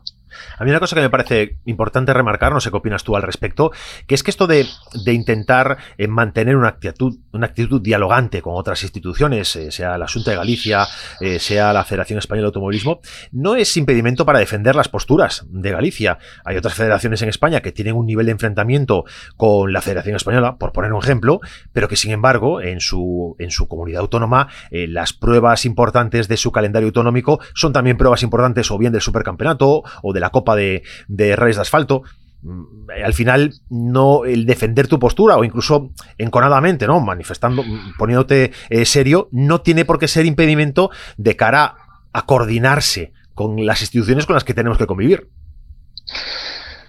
A 0.62 0.64
mí 0.64 0.70
una 0.70 0.80
cosa 0.80 0.96
que 0.96 1.02
me 1.02 1.10
parece 1.10 1.58
importante 1.66 2.14
remarcar, 2.14 2.54
no 2.54 2.62
sé 2.62 2.70
qué 2.70 2.78
opinas 2.78 3.04
tú 3.04 3.16
al 3.16 3.24
respecto, 3.24 3.72
que 4.06 4.14
es 4.14 4.22
que 4.22 4.30
esto 4.30 4.46
de, 4.46 4.68
intentar 5.08 5.80
eh, 5.98 6.08
mantener 6.08 6.56
una 6.56 6.68
actitud, 6.68 7.18
una 7.32 7.48
actitud 7.48 7.82
dialogante 7.82 8.44
con 8.44 8.54
otras 8.56 8.84
instituciones, 8.84 9.56
eh, 9.56 9.72
sea 9.72 9.98
la 9.98 10.08
Junta 10.08 10.30
de 10.30 10.38
Galicia, 10.38 10.86
eh, 11.20 11.40
sea 11.40 11.74
la 11.74 11.84
Federación 11.84 12.20
Española 12.20 12.44
de 12.44 12.50
Automovilismo, 12.50 13.02
no 13.32 13.56
es 13.56 13.76
impedimento 13.76 14.24
para 14.24 14.38
defender 14.38 14.76
las 14.76 14.88
posturas 14.88 15.48
de 15.50 15.72
Galicia. 15.72 16.20
Hay 16.46 16.58
otras 16.58 16.76
federaciones 16.76 17.24
en 17.24 17.30
España 17.30 17.62
que 17.62 17.72
tienen 17.72 17.96
un 17.96 18.06
nivel 18.06 18.28
de 18.28 18.34
enfrentamiento 18.34 19.06
con 19.38 19.74
la 19.74 19.82
Federación 19.82 20.16
Española, 20.16 20.58
por 20.58 20.74
poner 20.74 20.94
un 20.94 21.02
ejemplo, 21.02 21.40
pero 21.74 21.88
que 21.88 21.96
sin 21.96 22.12
embargo 22.12 22.62
en 22.62 22.82
su, 22.82 23.36
en 23.40 23.50
su 23.50 23.68
comunidad 23.68 24.02
autónoma 24.02 24.48
las 24.70 25.12
pruebas 25.14 25.66
importantes 25.66 26.28
de 26.28 26.38
su 26.38 26.52
calendario 26.52 26.90
autonómico 26.90 27.40
son 27.56 27.74
también 27.74 27.98
pruebas 27.98 28.22
importantes 28.22 28.70
o 28.70 28.78
bien 28.78 28.94
del 28.94 29.02
supercampeonato 29.02 29.82
o 30.04 30.14
de 30.14 30.20
la 30.20 30.30
Copa 30.30 30.51
de, 30.56 30.84
de 31.08 31.36
de 31.36 31.60
asfalto 31.60 32.04
mm, 32.42 32.90
al 33.04 33.14
final 33.14 33.54
no 33.70 34.26
el 34.26 34.46
defender 34.46 34.88
tu 34.88 35.00
postura 35.00 35.38
o 35.38 35.44
incluso 35.44 35.92
enconadamente, 36.18 36.88
¿no? 36.88 37.00
Manifestando, 37.00 37.64
mm, 37.64 37.98
poniéndote 37.98 38.52
eh, 38.70 38.86
serio, 38.86 39.30
no 39.32 39.62
tiene 39.62 39.86
por 39.86 40.00
qué 40.00 40.08
ser 40.08 40.26
impedimento 40.26 40.92
de 41.18 41.36
cara 41.36 41.76
a 42.14 42.26
coordinarse 42.26 43.14
con 43.34 43.66
las 43.66 43.82
instituciones 43.82 44.26
con 44.26 44.36
las 44.36 44.44
que 44.44 44.54
tenemos 44.54 44.78
que 44.78 44.88
convivir. 44.88 45.30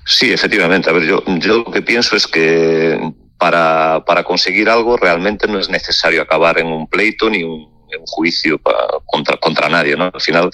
Sí, 0.05 0.33
efectivamente. 0.33 0.91
A 0.91 0.93
ver, 0.93 1.05
yo, 1.05 1.23
yo 1.39 1.59
lo 1.59 1.71
que 1.71 1.83
pienso 1.83 2.17
es 2.17 2.27
que 2.27 3.13
para, 3.39 4.05
para 4.05 4.25
conseguir 4.25 4.69
algo 4.69 4.97
realmente 4.97 5.47
no 5.47 5.59
es 5.59 5.69
necesario 5.69 6.23
acabar 6.23 6.59
en 6.59 6.67
un 6.67 6.89
pleito 6.89 7.31
ni 7.31 7.45
un, 7.45 7.73
un 7.99 8.07
juicio 8.07 8.61
contra, 9.07 9.37
contra 9.37 9.69
nadie. 9.69 9.97
¿no? 9.97 10.11
Al 10.13 10.21
final 10.21 10.51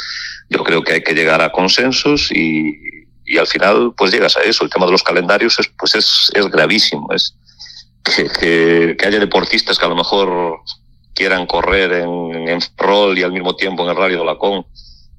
yo 0.48 0.62
creo 0.64 0.82
que 0.82 0.94
hay 0.94 1.02
que 1.02 1.14
llegar 1.14 1.40
a 1.40 1.52
consensos 1.52 2.30
y, 2.32 2.76
y 3.28 3.38
al 3.38 3.46
final 3.46 3.92
pues 3.96 4.10
llegas 4.10 4.36
a 4.36 4.42
eso. 4.42 4.64
El 4.64 4.70
tema 4.70 4.86
de 4.86 4.92
los 4.92 5.02
calendarios 5.02 5.58
es, 5.58 5.68
pues 5.78 5.94
es, 5.94 6.30
es 6.34 6.46
gravísimo. 6.46 7.08
Es 7.12 7.34
que, 8.02 8.96
que, 8.96 9.06
haya 9.06 9.20
deportistas 9.20 9.78
que 9.78 9.84
a 9.84 9.88
lo 9.88 9.96
mejor 9.96 10.60
quieran 11.14 11.46
correr 11.46 11.92
en, 11.92 12.48
en 12.48 12.60
rol 12.76 13.18
y 13.18 13.22
al 13.22 13.32
mismo 13.32 13.54
tiempo 13.54 13.84
en 13.84 13.90
el 13.90 13.96
Rally 13.96 14.16
de 14.16 14.24
Lacón 14.24 14.66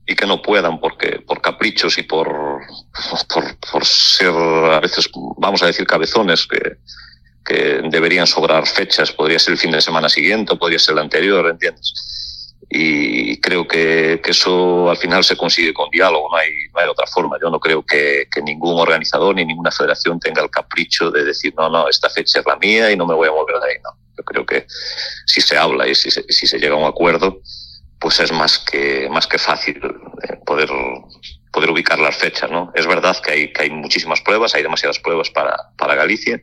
y 0.07 0.15
que 0.15 0.25
no 0.25 0.41
puedan 0.41 0.79
porque 0.79 1.19
por 1.19 1.39
caprichos 1.39 1.99
y 1.99 2.03
por, 2.03 2.27
por, 3.27 3.57
por 3.71 3.85
ser 3.85 4.33
a 4.33 4.79
veces, 4.79 5.07
vamos 5.37 5.61
a 5.61 5.67
decir, 5.67 5.85
cabezones 5.85 6.47
que, 6.47 6.77
que 7.45 7.81
deberían 7.89 8.25
sobrar 8.25 8.65
fechas. 8.65 9.11
Podría 9.11 9.37
ser 9.37 9.53
el 9.53 9.59
fin 9.59 9.71
de 9.71 9.81
semana 9.81 10.09
siguiente 10.09 10.55
podría 10.55 10.79
ser 10.79 10.93
el 10.93 10.99
anterior, 10.99 11.47
¿entiendes? 11.47 11.93
Y 12.69 13.39
creo 13.41 13.67
que, 13.67 14.21
que, 14.23 14.31
eso 14.31 14.89
al 14.89 14.97
final 14.97 15.23
se 15.23 15.37
consigue 15.37 15.73
con 15.73 15.89
diálogo, 15.89 16.29
no 16.29 16.37
hay, 16.37 16.51
no 16.73 16.79
hay 16.81 16.87
otra 16.87 17.07
forma. 17.07 17.37
Yo 17.41 17.49
no 17.49 17.59
creo 17.59 17.83
que, 17.83 18.27
que, 18.31 18.41
ningún 18.41 18.79
organizador 18.79 19.35
ni 19.35 19.45
ninguna 19.45 19.71
federación 19.71 20.19
tenga 20.19 20.43
el 20.43 20.51
capricho 20.51 21.09
de 21.09 21.23
decir, 21.23 21.53
no, 21.57 21.69
no, 21.69 21.87
esta 21.87 22.09
fecha 22.09 22.39
es 22.39 22.45
la 22.45 22.57
mía 22.57 22.91
y 22.91 22.95
no 22.95 23.07
me 23.07 23.15
voy 23.15 23.27
a 23.27 23.31
mover 23.31 23.59
de 23.59 23.71
ahí. 23.71 23.77
No. 23.83 23.91
Yo 24.17 24.23
creo 24.23 24.45
que 24.45 24.67
si 25.25 25.41
se 25.41 25.57
habla 25.57 25.87
y 25.87 25.95
si 25.95 26.11
se, 26.11 26.23
si 26.29 26.45
se 26.45 26.59
llega 26.59 26.75
a 26.75 26.77
un 26.77 26.85
acuerdo, 26.85 27.41
pues 27.99 28.19
es 28.19 28.31
más 28.31 28.59
que, 28.59 29.07
más 29.09 29.27
que 29.27 29.37
fácil 29.37 29.77
eh, 30.23 30.35
poder, 30.45 30.69
poder 31.51 31.71
ubicar 31.71 31.99
las 31.99 32.17
fechas. 32.17 32.51
¿no? 32.51 32.71
Es 32.75 32.85
verdad 32.85 33.17
que 33.21 33.31
hay, 33.31 33.53
que 33.53 33.63
hay 33.63 33.69
muchísimas 33.69 34.21
pruebas, 34.21 34.53
hay 34.53 34.63
demasiadas 34.63 34.99
pruebas 34.99 35.29
para, 35.29 35.55
para 35.77 35.95
Galicia, 35.95 36.41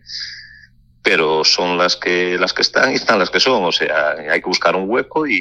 pero 1.02 1.44
son 1.44 1.78
las 1.78 1.96
que, 1.96 2.36
las 2.38 2.52
que 2.52 2.62
están 2.62 2.92
y 2.92 2.94
están 2.96 3.18
las 3.18 3.30
que 3.30 3.40
son. 3.40 3.64
O 3.64 3.72
sea, 3.72 4.16
hay 4.30 4.40
que 4.40 4.48
buscar 4.48 4.74
un 4.74 4.88
hueco 4.88 5.26
y, 5.26 5.40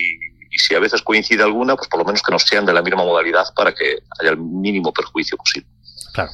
y 0.56 0.58
si 0.58 0.74
a 0.74 0.80
veces 0.80 1.02
coincide 1.02 1.44
alguna, 1.44 1.76
pues 1.76 1.90
por 1.90 2.00
lo 2.00 2.06
menos 2.06 2.24
que 2.24 2.32
nos 2.32 2.44
sean 2.44 2.66
de 2.66 2.72
la 2.72 2.82
misma 2.82 3.04
modalidad 3.04 3.46
para 3.54 3.74
que 3.74 4.00
haya 4.20 4.32
el 4.32 4.38
mínimo 4.38 4.94
perjuicio 4.94 5.38
posible. 5.38 5.70
Claro. 6.14 6.32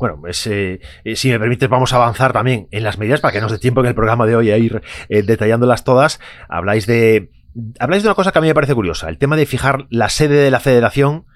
Bueno, 0.00 0.18
pues, 0.20 0.44
eh, 0.48 0.80
si 1.14 1.30
me 1.30 1.38
permites, 1.38 1.68
vamos 1.68 1.92
a 1.92 1.96
avanzar 1.96 2.32
también 2.32 2.66
en 2.72 2.82
las 2.82 2.98
medidas 2.98 3.20
para 3.20 3.32
que 3.32 3.40
nos 3.40 3.52
dé 3.52 3.58
tiempo 3.58 3.80
en 3.80 3.86
el 3.86 3.94
programa 3.94 4.26
de 4.26 4.34
hoy 4.34 4.50
a 4.50 4.58
ir 4.58 4.82
eh, 5.08 5.22
detallándolas 5.22 5.84
todas. 5.84 6.18
Habláis 6.48 6.86
de, 6.86 7.30
habláis 7.78 8.02
de 8.02 8.08
una 8.08 8.16
cosa 8.16 8.32
que 8.32 8.38
a 8.38 8.42
mí 8.42 8.48
me 8.48 8.54
parece 8.54 8.74
curiosa, 8.74 9.08
el 9.08 9.18
tema 9.18 9.36
de 9.36 9.46
fijar 9.46 9.86
la 9.90 10.08
sede 10.08 10.42
de 10.42 10.50
la 10.50 10.58
federación 10.58 11.26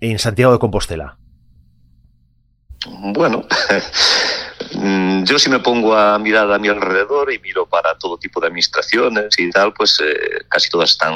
en 0.00 0.18
Santiago 0.18 0.52
de 0.52 0.58
Compostela. 0.58 1.16
Bueno, 3.14 3.44
yo 5.24 5.38
si 5.38 5.50
me 5.50 5.60
pongo 5.60 5.94
a 5.94 6.18
mirar 6.18 6.50
a 6.50 6.58
mi 6.58 6.68
alrededor 6.68 7.32
y 7.32 7.38
miro 7.38 7.66
para 7.66 7.96
todo 7.98 8.18
tipo 8.18 8.40
de 8.40 8.48
administraciones 8.48 9.38
y 9.38 9.50
tal, 9.50 9.72
pues 9.72 10.00
eh, 10.00 10.44
casi 10.48 10.68
todas 10.68 10.90
están, 10.90 11.14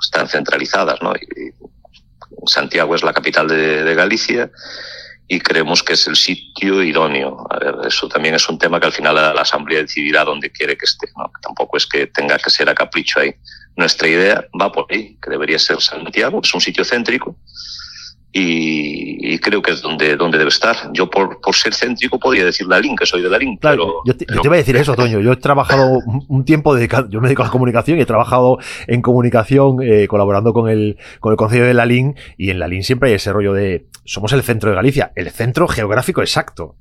están 0.00 0.28
centralizadas, 0.28 1.00
¿no? 1.02 1.12
Y 1.14 1.52
Santiago 2.46 2.94
es 2.94 3.02
la 3.02 3.12
capital 3.12 3.48
de, 3.48 3.84
de, 3.84 3.94
Galicia 3.94 4.50
y 5.28 5.40
creemos 5.40 5.82
que 5.82 5.94
es 5.94 6.06
el 6.06 6.16
sitio 6.16 6.82
idóneo. 6.82 7.46
A 7.50 7.58
ver, 7.58 7.74
eso 7.86 8.08
también 8.08 8.34
es 8.34 8.48
un 8.48 8.58
tema 8.58 8.80
que 8.80 8.86
al 8.86 8.92
final 8.92 9.14
la, 9.14 9.32
la 9.32 9.42
Asamblea 9.42 9.82
decidirá 9.82 10.24
dónde 10.24 10.50
quiere 10.50 10.76
que 10.76 10.84
esté, 10.84 11.08
¿no? 11.16 11.30
Tampoco 11.40 11.76
es 11.76 11.86
que 11.86 12.06
tenga 12.06 12.36
que 12.38 12.50
ser 12.50 12.68
a 12.68 12.74
capricho 12.74 13.20
ahí. 13.20 13.34
Nuestra 13.76 14.08
idea 14.08 14.44
va 14.60 14.70
por 14.70 14.86
ahí, 14.90 15.16
que 15.22 15.30
debería 15.30 15.58
ser 15.58 15.80
Santiago, 15.80 16.40
es 16.42 16.52
un 16.52 16.60
sitio 16.60 16.84
céntrico, 16.84 17.36
y, 18.32 19.34
y, 19.34 19.38
creo 19.38 19.60
que 19.60 19.72
es 19.72 19.82
donde, 19.82 20.16
donde 20.16 20.38
debe 20.38 20.48
estar. 20.48 20.90
Yo, 20.92 21.10
por, 21.10 21.40
por 21.40 21.54
ser 21.54 21.74
céntrico, 21.74 22.18
podría 22.18 22.46
decir 22.46 22.66
la 22.66 22.80
LIN, 22.80 22.96
que 22.96 23.04
soy 23.04 23.20
de 23.20 23.28
la 23.28 23.36
LIN. 23.36 23.58
Claro, 23.58 23.84
pero, 23.84 24.02
yo, 24.06 24.16
te, 24.16 24.26
yo 24.26 24.40
te 24.40 24.48
iba 24.48 24.54
a 24.54 24.58
decir 24.58 24.76
eso, 24.76 24.94
Toño. 24.94 25.20
Yo 25.20 25.32
he 25.32 25.36
trabajado 25.36 25.98
un 26.28 26.44
tiempo 26.44 26.74
dedicado, 26.74 27.08
yo 27.10 27.20
me 27.20 27.28
dedico 27.28 27.42
a 27.42 27.46
la 27.46 27.52
comunicación 27.52 27.98
y 27.98 28.02
he 28.02 28.06
trabajado 28.06 28.58
en 28.86 29.02
comunicación 29.02 29.82
eh, 29.82 30.08
colaborando 30.08 30.54
con 30.54 30.70
el, 30.70 30.96
con 31.20 31.32
el 31.32 31.36
Consejo 31.36 31.64
de 31.64 31.74
la 31.74 31.84
LIN 31.84 32.16
y 32.38 32.50
en 32.50 32.58
la 32.58 32.68
LIN 32.68 32.84
siempre 32.84 33.10
hay 33.10 33.16
ese 33.16 33.32
rollo 33.32 33.52
de 33.52 33.86
somos 34.04 34.32
el 34.32 34.42
centro 34.42 34.70
de 34.70 34.76
Galicia, 34.76 35.12
el 35.14 35.30
centro 35.30 35.68
geográfico 35.68 36.22
exacto. 36.22 36.76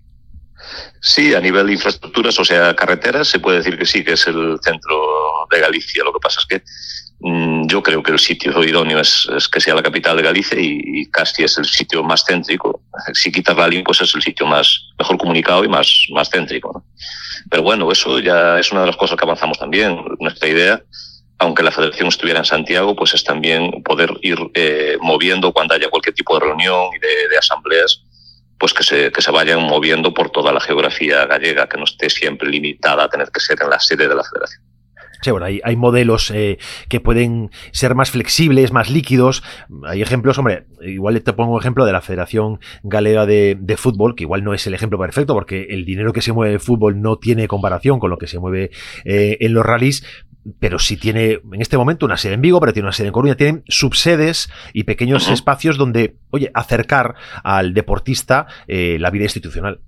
Sí, 0.99 1.33
a 1.33 1.41
nivel 1.41 1.67
de 1.67 1.73
infraestructuras, 1.73 2.39
o 2.39 2.45
sea, 2.45 2.75
carreteras, 2.75 3.27
se 3.27 3.39
puede 3.39 3.57
decir 3.57 3.77
que 3.77 3.85
sí, 3.85 4.03
que 4.03 4.13
es 4.13 4.27
el 4.27 4.57
centro 4.61 4.95
de 5.49 5.59
Galicia. 5.59 6.03
Lo 6.03 6.13
que 6.13 6.19
pasa 6.19 6.39
es 6.39 6.45
que 6.45 6.63
yo 7.23 7.83
creo 7.83 8.01
que 8.01 8.11
el 8.11 8.19
sitio 8.19 8.63
idóneo 8.63 8.99
es, 8.99 9.27
es, 9.35 9.47
que 9.47 9.61
sea 9.61 9.75
la 9.75 9.83
capital 9.83 10.17
de 10.17 10.23
Galicia 10.23 10.57
y, 10.59 11.05
Casti 11.11 11.43
es 11.43 11.57
el 11.57 11.65
sitio 11.65 12.03
más 12.03 12.25
céntrico. 12.25 12.81
Si 13.13 13.31
quitas 13.31 13.55
Rallín, 13.55 13.83
pues 13.83 14.01
es 14.01 14.15
el 14.15 14.21
sitio 14.21 14.47
más 14.47 14.87
mejor 14.97 15.17
comunicado 15.17 15.63
y 15.63 15.67
más, 15.67 16.07
más 16.11 16.29
céntrico. 16.31 16.71
¿no? 16.73 16.85
Pero 17.49 17.63
bueno, 17.63 17.91
eso 17.91 18.19
ya 18.19 18.59
es 18.59 18.71
una 18.71 18.81
de 18.81 18.87
las 18.87 18.97
cosas 18.97 19.17
que 19.17 19.25
avanzamos 19.25 19.59
también. 19.59 20.03
Nuestra 20.19 20.49
idea, 20.49 20.81
aunque 21.37 21.61
la 21.61 21.71
federación 21.71 22.07
estuviera 22.07 22.39
en 22.39 22.45
Santiago, 22.45 22.95
pues 22.95 23.13
es 23.13 23.23
también 23.23 23.83
poder 23.83 24.11
ir 24.21 24.39
eh, 24.55 24.97
moviendo 24.99 25.53
cuando 25.53 25.75
haya 25.75 25.89
cualquier 25.89 26.15
tipo 26.15 26.33
de 26.39 26.45
reunión 26.45 26.89
y 26.95 26.99
de, 26.99 27.29
de 27.29 27.37
asambleas, 27.37 28.03
pues 28.57 28.73
que 28.73 28.83
se, 28.83 29.11
que 29.11 29.21
se 29.21 29.31
vayan 29.31 29.61
moviendo 29.61 30.11
por 30.11 30.31
toda 30.31 30.51
la 30.51 30.59
geografía 30.59 31.25
gallega, 31.25 31.67
que 31.67 31.77
no 31.77 31.83
esté 31.83 32.09
siempre 32.09 32.49
limitada 32.49 33.03
a 33.03 33.09
tener 33.09 33.29
que 33.31 33.39
ser 33.39 33.59
en 33.61 33.69
la 33.69 33.79
sede 33.79 34.07
de 34.07 34.15
la 34.15 34.23
federación. 34.23 34.70
Sí, 35.21 35.29
bueno, 35.31 35.45
hay, 35.45 35.61
hay 35.63 35.75
modelos 35.75 36.31
eh, 36.31 36.57
que 36.89 36.99
pueden 36.99 37.51
ser 37.71 37.93
más 37.93 38.09
flexibles, 38.09 38.71
más 38.71 38.89
líquidos. 38.89 39.43
Hay 39.85 40.01
ejemplos, 40.01 40.37
hombre, 40.39 40.65
igual 40.81 41.21
te 41.21 41.33
pongo 41.33 41.53
un 41.53 41.59
ejemplo 41.59 41.85
de 41.85 41.91
la 41.91 42.01
Federación 42.01 42.59
Galega 42.83 43.25
de, 43.25 43.55
de, 43.59 43.77
Fútbol, 43.77 44.15
que 44.15 44.23
igual 44.23 44.43
no 44.43 44.53
es 44.53 44.65
el 44.65 44.73
ejemplo 44.73 44.97
perfecto, 44.97 45.33
porque 45.35 45.67
el 45.69 45.85
dinero 45.85 46.11
que 46.11 46.21
se 46.21 46.33
mueve 46.33 46.53
en 46.53 46.59
fútbol 46.59 47.01
no 47.01 47.17
tiene 47.17 47.47
comparación 47.47 47.99
con 47.99 48.09
lo 48.09 48.17
que 48.17 48.27
se 48.27 48.39
mueve 48.39 48.71
eh, 49.05 49.37
en 49.41 49.53
los 49.53 49.65
rallies, 49.65 50.03
pero 50.59 50.79
sí 50.79 50.97
tiene 50.97 51.39
en 51.53 51.61
este 51.61 51.77
momento 51.77 52.05
una 52.05 52.17
sede 52.17 52.33
en 52.33 52.41
Vigo, 52.41 52.59
pero 52.59 52.73
tiene 52.73 52.87
una 52.87 52.93
sede 52.93 53.07
en 53.07 53.13
Coruña, 53.13 53.35
tienen 53.35 53.63
subsedes 53.67 54.49
y 54.73 54.83
pequeños 54.83 55.29
espacios 55.29 55.77
donde, 55.77 56.15
oye, 56.31 56.49
acercar 56.53 57.15
al 57.43 57.73
deportista 57.73 58.47
eh, 58.67 58.97
la 58.99 59.11
vida 59.11 59.25
institucional. 59.25 59.81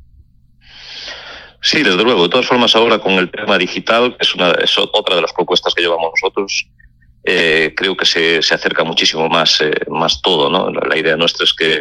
Sí, 1.64 1.82
desde 1.82 2.04
luego. 2.04 2.24
De 2.24 2.30
todas 2.30 2.46
formas, 2.46 2.76
ahora 2.76 3.00
con 3.00 3.14
el 3.14 3.32
tema 3.32 3.58
digital, 3.58 4.18
que 4.18 4.24
es, 4.24 4.36
una, 4.36 4.52
es 4.52 4.78
otra 4.78 5.16
de 5.16 5.22
las 5.22 5.32
propuestas 5.32 5.74
que 5.74 5.82
llevamos 5.82 6.12
nosotros, 6.22 6.68
eh, 7.24 7.74
creo 7.76 7.96
que 7.96 8.06
se, 8.06 8.42
se, 8.42 8.54
acerca 8.54 8.84
muchísimo 8.84 9.30
más, 9.30 9.62
eh, 9.62 9.72
más 9.90 10.22
todo. 10.22 10.50
¿no? 10.50 10.70
La, 10.70 10.82
la, 10.90 10.98
idea 10.98 11.16
nuestra 11.16 11.46
es 11.46 11.54
que 11.54 11.80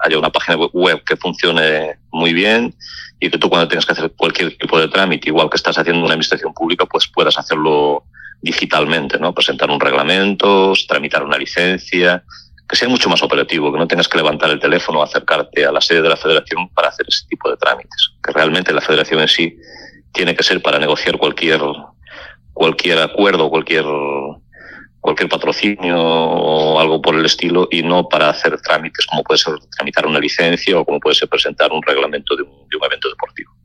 haya 0.00 0.18
una 0.18 0.30
página 0.30 0.58
web 0.58 1.02
que 1.02 1.16
funcione 1.16 1.96
muy 2.12 2.34
bien 2.34 2.74
y 3.18 3.30
que 3.30 3.38
tú 3.38 3.48
cuando 3.48 3.68
tengas 3.68 3.86
que 3.86 3.92
hacer 3.92 4.12
cualquier 4.14 4.54
tipo 4.58 4.78
de 4.78 4.88
trámite, 4.88 5.30
igual 5.30 5.48
que 5.48 5.56
estás 5.56 5.78
haciendo 5.78 6.02
una 6.02 6.12
administración 6.12 6.52
pública, 6.52 6.84
pues 6.84 7.08
puedas 7.08 7.38
hacerlo 7.38 8.04
digitalmente, 8.42 9.18
¿no? 9.18 9.32
Presentar 9.32 9.70
un 9.70 9.80
reglamento, 9.80 10.74
tramitar 10.86 11.24
una 11.24 11.38
licencia, 11.38 12.22
que 12.68 12.76
sea 12.76 12.88
mucho 12.88 13.08
más 13.08 13.22
operativo, 13.22 13.72
que 13.72 13.78
no 13.78 13.86
tengas 13.86 14.08
que 14.08 14.18
levantar 14.18 14.50
el 14.50 14.58
teléfono 14.58 15.00
o 15.00 15.02
acercarte 15.02 15.64
a 15.64 15.72
la 15.72 15.80
sede 15.80 16.02
de 16.02 16.08
la 16.08 16.16
federación 16.16 16.68
para 16.70 16.88
hacer 16.88 17.06
ese 17.08 17.26
tipo 17.28 17.48
de 17.48 17.56
trámites. 17.56 18.10
Que 18.22 18.32
realmente 18.32 18.72
la 18.72 18.80
federación 18.80 19.20
en 19.20 19.28
sí 19.28 19.56
tiene 20.12 20.34
que 20.34 20.42
ser 20.42 20.60
para 20.62 20.78
negociar 20.78 21.16
cualquier, 21.18 21.60
cualquier 22.52 22.98
acuerdo, 22.98 23.48
cualquier, 23.50 23.84
cualquier 25.00 25.28
patrocinio 25.28 25.96
o 25.96 26.80
algo 26.80 27.00
por 27.00 27.14
el 27.14 27.24
estilo 27.24 27.68
y 27.70 27.82
no 27.82 28.08
para 28.08 28.30
hacer 28.30 28.60
trámites 28.62 29.06
como 29.06 29.22
puede 29.22 29.38
ser 29.38 29.54
tramitar 29.76 30.06
una 30.06 30.18
licencia 30.18 30.78
o 30.78 30.84
como 30.84 30.98
puede 30.98 31.14
ser 31.14 31.28
presentar 31.28 31.70
un 31.70 31.82
reglamento 31.82 32.34
de 32.34 32.42
un, 32.42 32.68
de 32.68 32.76
un 32.76 32.84
evento 32.84 33.08
deportivo 33.08 33.55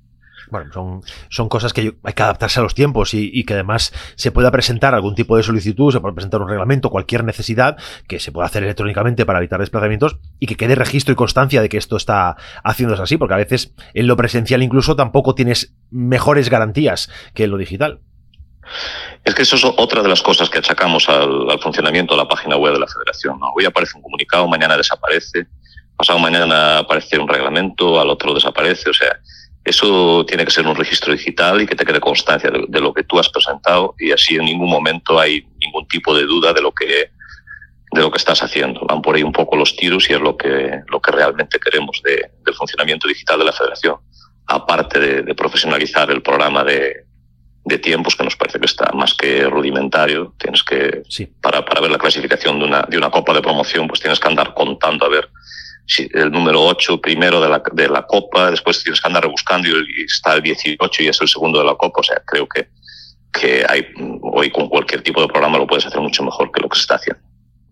bueno, 0.52 0.72
son, 0.72 1.02
son 1.30 1.50
cosas 1.50 1.74
que 1.74 1.96
hay 2.04 2.14
que 2.14 2.24
adaptarse 2.24 2.60
a 2.60 2.64
los 2.64 2.76
tiempos 2.76 3.14
y, 3.14 3.32
y, 3.34 3.46
que 3.46 3.54
además 3.54 3.94
se 4.16 4.32
pueda 4.32 4.52
presentar 4.52 4.94
algún 4.94 5.16
tipo 5.16 5.38
de 5.38 5.44
solicitud, 5.44 5.92
se 5.92 6.02
puede 6.02 6.14
presentar 6.14 6.42
un 6.42 6.50
reglamento, 6.50 6.90
cualquier 6.90 7.24
necesidad 7.24 7.78
que 8.08 8.20
se 8.20 8.32
pueda 8.32 8.46
hacer 8.46 8.64
electrónicamente 8.64 9.26
para 9.26 9.40
evitar 9.40 9.60
desplazamientos 9.60 10.18
y 10.40 10.46
que 10.46 10.58
quede 10.58 10.76
registro 10.76 11.14
y 11.14 11.16
constancia 11.16 11.62
de 11.62 11.70
que 11.70 11.78
esto 11.78 11.96
está 11.96 12.36
haciéndose 12.64 13.02
así, 13.02 13.18
porque 13.18 13.34
a 13.34 13.38
veces 13.38 13.74
en 13.94 14.08
lo 14.08 14.18
presencial 14.18 14.62
incluso 14.62 14.96
tampoco 14.96 15.36
tienes 15.36 15.74
mejores 15.90 16.50
garantías 16.50 17.10
que 17.34 17.46
en 17.46 17.52
lo 17.52 17.58
digital. 17.58 18.02
Es 19.24 19.36
que 19.36 19.44
eso 19.44 19.56
es 19.56 19.64
otra 19.66 20.02
de 20.02 20.10
las 20.10 20.22
cosas 20.22 20.50
que 20.50 20.60
achacamos 20.60 21.08
al, 21.10 21.60
funcionamiento 21.60 22.16
de 22.16 22.24
la 22.24 22.28
página 22.28 22.58
web 22.58 22.74
de 22.74 22.80
la 22.80 22.88
federación. 22.88 23.40
Hoy 23.56 23.66
aparece 23.66 23.98
un 23.98 24.04
comunicado, 24.04 24.48
mañana 24.48 24.78
desaparece, 24.78 25.48
pasado 25.96 26.20
mañana 26.20 26.80
aparece 26.80 27.20
un 27.20 27.28
reglamento, 27.28 28.00
al 28.00 28.10
otro 28.10 28.34
desaparece, 28.34 28.90
o 28.90 28.94
sea, 28.94 29.20
eso 29.64 30.26
tiene 30.26 30.46
que 30.46 30.52
ser 30.52 30.66
un 30.66 30.76
registro 30.76 31.14
digital 31.14 31.62
y 31.62 31.68
que 31.68 31.76
te 31.76 31.86
quede 31.86 32.00
constancia 32.00 32.50
de, 32.50 32.66
de, 32.68 32.80
lo 32.82 32.94
que 32.94 33.04
tú 33.04 33.20
has 33.20 33.30
presentado 33.30 33.96
y 34.00 34.12
así 34.12 34.36
en 34.36 34.46
ningún 34.46 34.70
momento 34.70 35.20
hay 35.20 35.46
ningún 35.60 35.88
tipo 35.88 36.16
de 36.16 36.24
duda 36.24 36.52
de 36.52 36.62
lo 36.62 36.72
que 36.72 37.12
de 37.92 38.02
lo 38.02 38.10
que 38.10 38.18
estás 38.18 38.42
haciendo. 38.42 38.82
Van 38.88 39.02
por 39.02 39.16
ahí 39.16 39.24
un 39.24 39.34
poco 39.34 39.56
los 39.56 39.76
tiros 39.76 40.10
y 40.10 40.14
es 40.14 40.22
lo 40.22 40.38
que, 40.38 40.82
lo 40.88 41.02
que 41.02 41.12
realmente 41.12 41.60
queremos 41.60 42.02
de, 42.04 42.32
del 42.44 42.56
funcionamiento 42.56 43.08
digital 43.08 43.40
de 43.40 43.46
la 43.46 43.52
federación. 43.52 43.98
Aparte 44.48 45.00
de, 45.00 45.22
de 45.24 45.36
profesionalizar 45.36 46.10
el 46.10 46.22
programa 46.22 46.64
de, 46.64 47.06
de, 47.66 47.78
tiempos, 47.80 48.16
que 48.16 48.24
nos 48.24 48.36
parece 48.36 48.60
que 48.60 48.66
está 48.66 48.92
más 48.94 49.14
que 49.14 49.44
rudimentario, 49.44 50.34
tienes 50.38 50.64
que, 50.64 51.04
sí. 51.10 51.28
para, 51.42 51.66
para 51.66 51.82
ver 51.82 51.92
la 51.92 51.98
clasificación 51.98 52.60
de 52.60 52.66
una, 52.66 52.82
de 52.84 52.98
una 52.98 53.12
copa 53.12 53.34
de 53.34 53.42
promoción, 53.42 53.88
pues 53.88 54.00
tienes 54.00 54.20
que 54.20 54.28
andar 54.28 54.54
contando 54.54 55.06
a 55.06 55.10
ver 55.10 55.30
el 56.00 56.32
número 56.32 56.62
8 56.64 57.02
primero 57.02 57.42
de 57.42 57.50
la, 57.50 57.62
de 57.74 57.90
la 57.90 58.06
Copa, 58.06 58.52
después 58.52 58.84
que 58.84 58.92
andar 59.04 59.24
rebuscando 59.24 59.68
y, 59.68 60.04
está 60.04 60.36
el 60.36 60.42
18 60.42 61.04
y 61.04 61.08
es 61.08 61.22
el 61.22 61.28
segundo 61.28 61.60
de 61.60 61.66
la 61.66 61.76
Copa. 61.76 62.02
O 62.02 62.04
sea, 62.04 62.22
creo 62.26 62.48
que, 62.48 62.68
que 63.32 63.66
hay, 63.68 63.88
hoy 64.22 64.52
con 64.52 64.70
cualquier 64.70 65.02
tipo 65.02 65.22
de 65.22 65.28
programa 65.28 65.58
lo 65.58 65.68
puedes 65.68 65.86
hacer 65.86 66.00
mucho 66.00 66.24
mejor 66.24 66.52
que 66.52 66.62
lo 66.62 66.70
que 66.70 66.76
se 66.76 66.82
está 66.82 66.96
haciendo. 66.96 67.31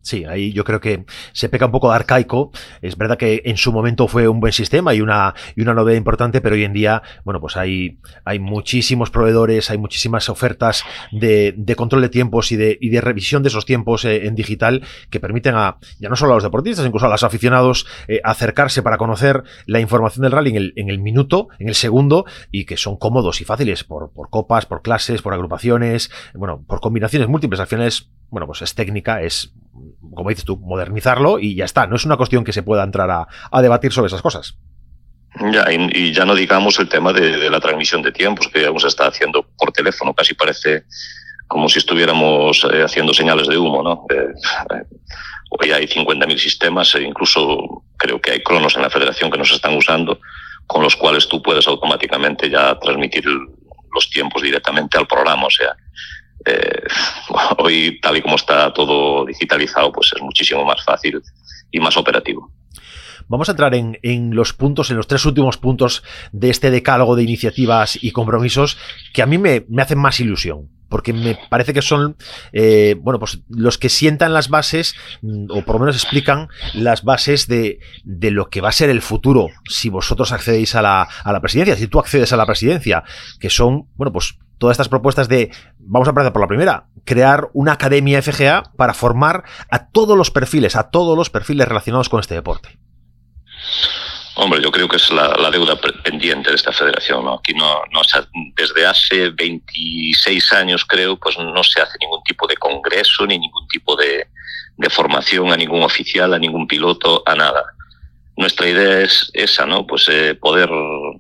Sí, 0.10 0.25
ahí 0.25 0.51
yo 0.54 0.63
creo 0.63 0.80
que 0.80 1.06
se 1.34 1.50
peca 1.50 1.68
un 1.68 1.72
poco 1.72 1.89
de 1.92 1.96
arcaico. 1.96 2.51
Es 2.82 2.98
verdad 2.98 3.16
que 3.16 3.44
en 3.46 3.58
su 3.58 3.72
momento 3.72 4.08
fue 4.08 4.28
un 4.28 4.39
buen 4.39 4.54
sistema 4.54 4.96
y 4.96 5.01
una, 5.01 5.36
y 5.56 5.62
una 5.62 5.75
novedad 5.75 5.98
importante, 5.98 6.42
pero 6.42 6.56
hoy 6.56 6.63
en 6.63 6.74
día, 6.74 7.04
bueno, 7.25 7.39
pues 7.39 7.56
hay, 7.58 8.00
hay 8.25 8.39
muchísimos 8.39 9.12
proveedores, 9.12 9.70
hay 9.70 9.78
muchísimas 9.78 10.28
ofertas 10.28 10.84
de, 11.12 11.54
de 11.56 11.75
control 11.75 12.01
de 12.01 12.10
tiempos 12.10 12.51
y 12.51 12.56
de, 12.56 12.75
y 12.82 12.89
de 12.89 13.01
revisión 13.01 13.44
de 13.44 13.50
esos 13.50 13.68
tiempos 13.68 14.04
eh, 14.04 14.25
en 14.25 14.34
digital 14.34 14.82
que 15.12 15.20
permiten 15.20 15.54
a, 15.54 15.78
ya 16.00 16.10
no 16.10 16.16
solo 16.16 16.32
a 16.32 16.36
los 16.38 16.44
deportistas, 16.44 16.88
incluso 16.88 17.06
a 17.06 17.10
los 17.10 17.22
aficionados, 17.22 17.86
eh, 18.08 18.20
acercarse 18.24 18.82
para 18.82 18.98
conocer 18.98 19.44
la 19.68 19.80
información 19.80 20.24
del 20.24 20.32
rally 20.32 20.50
en 20.50 20.56
el, 20.56 20.74
en 20.75 20.89
el 20.89 20.98
minuto, 20.98 21.50
en 21.60 21.68
el 21.68 21.75
segundo, 21.75 22.25
y 22.50 22.66
que 22.66 22.78
son 22.78 22.98
cómodos 22.98 23.42
y 23.42 23.46
fáciles 23.46 23.84
por, 23.84 24.12
por 24.12 24.32
copas, 24.32 24.66
por 24.66 24.82
clases, 24.82 25.22
por 25.22 25.36
agrupaciones, 25.36 26.10
bueno, 26.34 26.63
por 26.66 26.82
combinaciones 26.82 27.28
múltiples. 27.28 27.60
Al 27.60 27.68
final 27.68 27.92
bueno, 28.30 28.46
pues 28.48 28.62
es 28.62 28.75
técnica, 28.75 29.22
es 29.22 29.54
como 30.13 30.29
dices 30.29 30.45
tú, 30.45 30.57
modernizarlo 30.57 31.39
y 31.39 31.55
ya 31.55 31.65
está. 31.65 31.88
No 31.88 31.95
es 31.95 32.05
una 32.05 32.17
cuestión 32.17 32.43
que 32.43 32.53
se 32.53 32.63
pueda 32.63 32.83
entrar 32.83 33.09
a, 33.12 33.62
debatir 33.62 33.91
sobre 33.91 34.07
esas 34.07 34.21
cosas. 34.21 34.57
Ya, 35.51 35.65
y, 35.71 36.12
ya 36.12 36.25
no 36.25 36.33
digamos 36.33 36.79
el 36.79 36.89
tema 36.89 37.13
de, 37.13 37.50
la 37.50 37.59
transmisión 37.59 38.01
de 38.01 38.12
tiempos 38.12 38.48
que 38.48 38.62
ya 38.62 38.71
se 38.79 38.88
está 38.88 39.07
haciendo 39.07 39.45
por 39.57 39.71
teléfono, 39.71 40.13
casi 40.13 40.33
parece 40.33 40.86
como 41.48 41.69
si 41.69 41.79
estuviéramos 41.79 42.65
eh, 42.71 42.83
haciendo 42.83 43.13
señales 43.13 43.48
de 43.48 43.57
humo, 43.57 43.83
¿no? 43.83 44.05
Eh, 44.09 44.33
eh, 44.75 44.83
hoy 45.50 45.71
hay 45.71 45.88
50.000 45.88 46.38
sistemas 46.38 46.93
e 46.95 47.01
incluso 47.01 47.83
creo 47.98 48.21
que 48.21 48.31
hay 48.31 48.43
cronos 48.43 48.75
en 48.75 48.83
la 48.83 48.89
federación 48.89 49.31
que 49.31 49.38
nos 49.38 49.51
están 49.51 49.75
usando 49.75 50.19
con 50.67 50.83
los 50.83 50.95
cuales 50.95 51.27
tú 51.27 51.41
puedes 51.41 51.67
automáticamente 51.67 52.50
ya 52.50 52.77
transmitir 52.77 53.25
los 53.93 54.09
tiempos 54.09 54.43
directamente 54.43 54.98
al 54.98 55.07
programa, 55.07 55.48
o 55.48 55.50
sea, 55.50 55.75
eh, 56.46 56.84
hoy, 57.58 58.00
tal 58.01 58.17
y 58.17 58.22
como 58.22 58.36
está 58.36 58.74
todo 58.74 59.25
digitalizado, 59.25 59.91
pues 59.91 60.12
es 60.15 60.22
muchísimo 60.22 60.63
más 60.65 60.84
fácil 60.84 61.22
y 61.72 61.79
más 61.79 61.98
operativo. 61.98 62.51
Vamos 63.29 63.48
a 63.48 63.51
entrar 63.51 63.75
en, 63.75 64.36
los 64.36 64.53
puntos, 64.53 64.89
en 64.89 64.98
los 64.98 65.05
tres 65.05 65.24
últimos 65.24 65.58
puntos 65.58 66.03
de 66.31 66.50
este 66.50 66.72
decálogo 66.72 67.15
de 67.15 67.22
iniciativas 67.22 68.00
y 68.01 68.12
compromisos 68.12 68.77
que 69.13 69.22
a 69.22 69.27
mí 69.27 69.38
me, 69.38 69.65
hacen 69.77 70.00
más 70.00 70.19
ilusión 70.19 70.69
porque 70.89 71.13
me 71.13 71.38
parece 71.51 71.72
que 71.72 71.84
son, 71.84 72.17
eh, 72.51 72.96
bueno, 73.00 73.19
pues 73.19 73.41
los 73.48 73.77
que 73.77 73.89
sientan 73.89 74.34
las 74.34 74.50
bases, 74.50 74.96
mm, 75.22 75.51
o 75.51 75.62
por 75.63 75.75
lo 75.75 75.81
menos 75.81 75.96
explican 75.96 76.48
las 76.74 77.03
bases 77.03 77.48
de, 77.48 77.77
de, 78.03 78.31
lo 78.31 78.50
que 78.50 78.60
va 78.60 78.69
a 78.69 78.72
ser 78.72 78.89
el 78.89 79.03
futuro 79.03 79.50
si 79.69 79.89
vosotros 79.89 80.31
accedéis 80.31 80.74
a 80.74 80.81
la, 80.81 81.03
a 81.03 81.31
la 81.31 81.41
presidencia, 81.41 81.75
si 81.75 81.86
tú 81.86 82.00
accedes 82.00 82.34
a 82.34 82.38
la 82.38 82.48
presidencia, 82.48 83.03
que 83.39 83.51
son, 83.51 83.88
bueno, 83.98 84.12
pues 84.12 84.39
todas 84.60 84.75
estas 84.75 84.89
propuestas 84.89 85.28
de, 85.28 85.51
vamos 85.80 86.08
a 86.08 86.12
empezar 86.12 86.32
por 86.32 86.42
la 86.42 86.48
primera, 86.48 86.86
crear 87.06 87.50
una 87.54 87.72
academia 87.74 88.22
FGA 88.22 88.72
para 88.78 88.94
formar 88.94 89.44
a 89.72 89.88
todos 89.88 90.16
los 90.16 90.30
perfiles, 90.30 90.75
a 90.75 90.92
todos 90.92 91.18
los 91.18 91.30
perfiles 91.30 91.68
relacionados 91.68 92.10
con 92.10 92.20
este 92.20 92.36
deporte. 92.36 92.78
Hombre, 94.36 94.62
yo 94.62 94.72
creo 94.72 94.88
que 94.88 94.98
es 94.98 95.12
la, 95.12 95.50
deuda 95.51 95.75
pendiente 96.04 96.50
de 96.50 96.56
esta 96.56 96.72
federación. 96.72 97.28
Aquí 97.28 97.54
no, 97.54 97.82
desde 98.56 98.86
hace 98.86 99.32
26 99.32 100.54
años, 100.54 100.86
creo, 100.86 101.18
pues 101.18 101.38
no 101.38 101.63
se 101.63 101.82
hace 101.82 101.98
ningún 102.00 102.24
tipo 102.24 102.48
de 102.48 102.56
congreso 102.56 103.25
ni 103.25 103.38
ningún 103.39 103.68
tipo 103.68 103.98
de 103.98 104.28
formación 104.89 105.51
a 105.51 105.58
ningún 105.58 105.84
oficial, 105.84 106.34
a 106.34 106.39
ningún 106.39 106.68
piloto, 106.68 107.22
a 107.25 107.36
nada 107.36 107.63
nuestra 108.39 108.69
idea 108.69 109.01
es 109.01 109.29
esa, 109.34 109.65
¿no? 109.65 109.86
Pues 109.86 110.08
eh, 110.08 110.34
poder, 110.34 110.69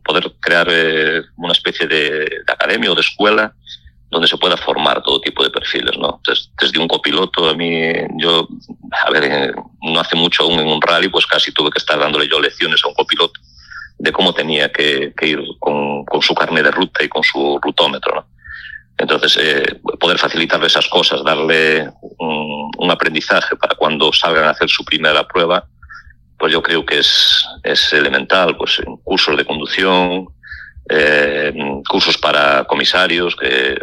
poder 0.05 0.31
crear 0.39 0.67
eh, 0.71 1.21
una 1.35 1.51
especie 1.51 1.85
de, 1.85 2.25
academia 2.47 2.93
o 2.93 2.95
de 2.95 3.01
escuela 3.01 3.53
donde 4.09 4.25
se 4.25 4.37
pueda 4.37 4.55
formar 4.55 5.03
todo 5.03 5.19
tipo 5.19 5.43
de 5.43 5.49
perfiles, 5.51 5.97
¿no? 5.99 6.21
desde 6.59 6.79
un 6.79 6.87
copiloto, 6.87 7.47
a 7.47 7.53
mí, 7.53 7.91
yo, 8.17 8.47
a 9.05 9.11
ver, 9.11 9.23
eh, 9.25 9.51
no 9.81 9.99
hace 9.99 10.15
mucho 10.15 10.43
aún 10.43 10.59
en 10.59 10.67
un 10.67 10.81
rally, 10.81 11.09
pues 11.09 11.27
casi 11.27 11.51
tuve 11.51 11.69
que 11.69 11.77
estar 11.77 11.99
dándole 11.99 12.27
yo 12.27 12.39
lecciones 12.39 12.81
a 12.83 12.87
un 12.87 12.95
copiloto 12.95 13.39
de 13.99 14.11
cómo 14.13 14.33
tenía 14.33 14.71
que, 14.71 15.13
ir 15.21 15.43
con, 15.59 16.05
con, 16.05 16.21
su 16.21 16.33
carnet 16.33 16.63
de 16.63 16.71
ruta 16.71 17.03
y 17.03 17.09
con 17.09 17.21
su 17.21 17.59
rutómetro, 17.61 18.15
¿no? 18.15 18.25
Entonces, 18.97 19.37
poder 19.99 20.17
facilitarle 20.17 20.67
esas 20.67 20.87
cosas, 20.87 21.23
darle 21.23 21.89
un, 22.01 22.71
un 22.77 22.91
aprendizaje 22.91 23.55
para 23.57 23.75
cuando 23.75 24.11
salgan 24.11 24.45
a 24.45 24.51
hacer 24.51 24.69
su 24.69 24.83
primera 24.83 25.27
prueba, 25.27 25.65
pues 26.39 26.53
yo 26.53 26.63
creo 26.63 26.85
que 26.85 26.99
es, 26.99 27.45
es 27.63 27.93
elemental, 27.93 28.55
pues 28.55 28.81
cursos 29.03 29.35
de 29.35 29.45
conducción, 29.45 30.27
eh, 30.89 31.53
cursos 31.87 32.17
para 32.17 32.63
comisarios, 32.63 33.35
que 33.35 33.77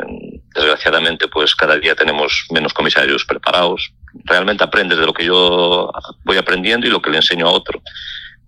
desgraciadamente 0.54 1.28
pues 1.28 1.54
cada 1.54 1.76
día 1.76 1.94
tenemos 1.94 2.46
menos 2.50 2.72
comisarios 2.72 3.24
preparados. 3.24 3.92
Realmente 4.24 4.64
aprendes 4.64 4.98
de 4.98 5.06
lo 5.06 5.12
que 5.12 5.26
yo 5.26 5.92
voy 6.24 6.38
aprendiendo 6.38 6.86
y 6.86 6.90
lo 6.90 7.02
que 7.02 7.10
le 7.10 7.18
enseño 7.18 7.46
a 7.46 7.52
otro. 7.52 7.82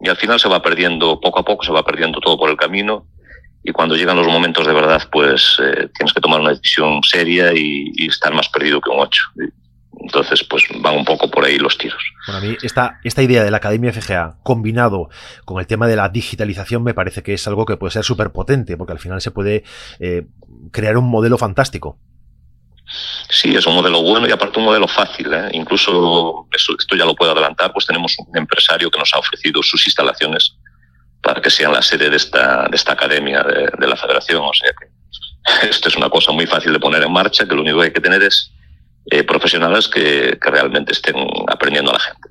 Y 0.00 0.08
al 0.08 0.16
final 0.16 0.40
se 0.40 0.48
va 0.48 0.62
perdiendo, 0.62 1.20
poco 1.20 1.40
a 1.40 1.44
poco 1.44 1.64
se 1.64 1.72
va 1.72 1.84
perdiendo 1.84 2.18
todo 2.20 2.38
por 2.38 2.50
el 2.50 2.56
camino 2.56 3.06
y 3.62 3.72
cuando 3.72 3.96
llegan 3.96 4.16
los 4.16 4.26
momentos 4.26 4.66
de 4.66 4.72
verdad 4.72 5.02
pues 5.10 5.58
eh, 5.60 5.88
tienes 5.94 6.14
que 6.14 6.20
tomar 6.20 6.40
una 6.40 6.50
decisión 6.50 7.02
seria 7.02 7.52
y, 7.52 7.90
y, 7.94 8.06
estar 8.06 8.32
más 8.32 8.48
perdido 8.48 8.80
que 8.80 8.90
un 8.90 9.00
ocho. 9.00 9.22
Entonces, 10.08 10.42
pues 10.42 10.64
van 10.80 10.96
un 10.96 11.04
poco 11.04 11.30
por 11.30 11.44
ahí 11.44 11.58
los 11.58 11.76
tiros. 11.76 12.02
Bueno, 12.26 12.38
a 12.38 12.42
mí 12.42 12.56
esta, 12.62 12.98
esta 13.04 13.22
idea 13.22 13.44
de 13.44 13.50
la 13.50 13.58
Academia 13.58 13.92
FGA 13.92 14.38
combinado 14.42 15.10
con 15.44 15.60
el 15.60 15.66
tema 15.66 15.86
de 15.86 15.96
la 15.96 16.08
digitalización 16.08 16.82
me 16.82 16.94
parece 16.94 17.22
que 17.22 17.34
es 17.34 17.46
algo 17.46 17.66
que 17.66 17.76
puede 17.76 17.92
ser 17.92 18.04
súper 18.04 18.32
potente, 18.32 18.78
porque 18.78 18.94
al 18.94 18.98
final 19.00 19.20
se 19.20 19.32
puede 19.32 19.64
eh, 20.00 20.24
crear 20.72 20.96
un 20.96 21.10
modelo 21.10 21.36
fantástico. 21.36 21.98
Sí, 23.28 23.54
es 23.54 23.66
un 23.66 23.74
modelo 23.74 24.00
bueno 24.00 24.26
y 24.26 24.30
aparte 24.30 24.58
un 24.58 24.64
modelo 24.64 24.88
fácil. 24.88 25.30
¿eh? 25.30 25.50
Incluso, 25.52 26.48
esto 26.54 26.96
ya 26.96 27.04
lo 27.04 27.14
puedo 27.14 27.32
adelantar, 27.32 27.70
pues 27.70 27.84
tenemos 27.84 28.16
un 28.18 28.34
empresario 28.34 28.90
que 28.90 28.98
nos 28.98 29.12
ha 29.12 29.18
ofrecido 29.18 29.62
sus 29.62 29.86
instalaciones 29.86 30.56
para 31.22 31.42
que 31.42 31.50
sean 31.50 31.74
la 31.74 31.82
sede 31.82 32.08
de 32.08 32.16
esta, 32.16 32.66
de 32.66 32.76
esta 32.76 32.94
academia 32.94 33.42
de, 33.42 33.68
de 33.78 33.86
la 33.86 33.96
federación. 33.96 34.40
O 34.42 34.54
sea 34.54 34.70
que 34.70 35.68
esto 35.68 35.88
es 35.88 35.96
una 35.96 36.08
cosa 36.08 36.32
muy 36.32 36.46
fácil 36.46 36.72
de 36.72 36.80
poner 36.80 37.02
en 37.02 37.12
marcha, 37.12 37.46
que 37.46 37.54
lo 37.54 37.60
único 37.60 37.80
que 37.80 37.84
hay 37.84 37.92
que 37.92 38.00
tener 38.00 38.22
es 38.22 38.54
eh, 39.10 39.24
profesionales 39.24 39.88
que, 39.88 40.38
realmente 40.40 40.92
estén 40.92 41.16
aprendiendo 41.46 41.90
a 41.90 41.94
la 41.94 42.00
gente. 42.00 42.28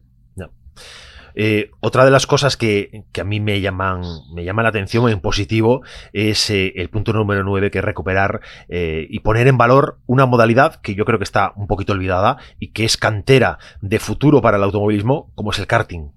Eh, 1.40 1.70
otra 1.82 2.04
de 2.04 2.10
las 2.10 2.26
cosas 2.26 2.58
que, 2.58 3.04
a 3.20 3.24
mí 3.24 3.40
me 3.40 3.62
llaman, 3.62 4.02
me 4.34 4.44
llama 4.44 4.64
la 4.64 4.70
atención 4.70 5.08
en 5.08 5.22
positivo 5.22 5.84
es 6.12 6.50
eh, 6.50 6.74
el 6.78 6.90
punto 6.90 7.14
número 7.14 7.44
9, 7.44 7.70
que 7.70 7.78
es 7.78 7.84
recuperar 7.84 8.42
y 8.68 9.20
poner 9.20 9.48
en 9.48 9.58
valor 9.58 10.00
una 10.08 10.26
modalidad 10.26 10.82
que 10.82 10.96
yo 10.96 11.06
creo 11.06 11.20
que 11.20 11.24
está 11.24 11.54
un 11.56 11.68
poquito 11.68 11.94
olvidada 11.94 12.38
y 12.60 12.72
que 12.72 12.86
es 12.86 12.98
cantera 12.98 13.60
de 13.82 14.00
futuro 14.00 14.42
para 14.42 14.58
el 14.58 14.64
automovilismo, 14.64 15.32
como 15.36 15.52
es 15.52 15.60
el 15.60 15.68
karting. 15.68 16.12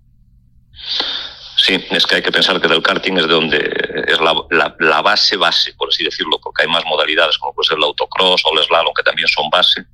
Sí, 1.56 1.84
es 1.90 2.06
que 2.06 2.14
hay 2.14 2.22
que 2.22 2.32
pensar 2.32 2.58
que 2.58 2.68
del 2.68 2.82
karting 2.82 3.18
es 3.18 3.26
de 3.26 3.34
donde 3.34 3.58
es 4.08 4.18
la, 4.20 4.74
la 4.78 5.02
base 5.02 5.36
base, 5.36 5.74
por 5.74 5.88
así 5.88 6.02
decirlo, 6.02 6.38
porque 6.42 6.62
hay 6.62 6.68
más 6.68 6.84
modalidades 6.86 7.36
como 7.36 7.54
puede 7.54 7.68
ser 7.68 7.76
el 7.76 7.84
autocross 7.84 8.42
o 8.46 8.58
el 8.58 8.64
slalom 8.64 8.94
que 8.94 9.02
también 9.02 9.28
son 9.28 9.50
base 9.50 9.84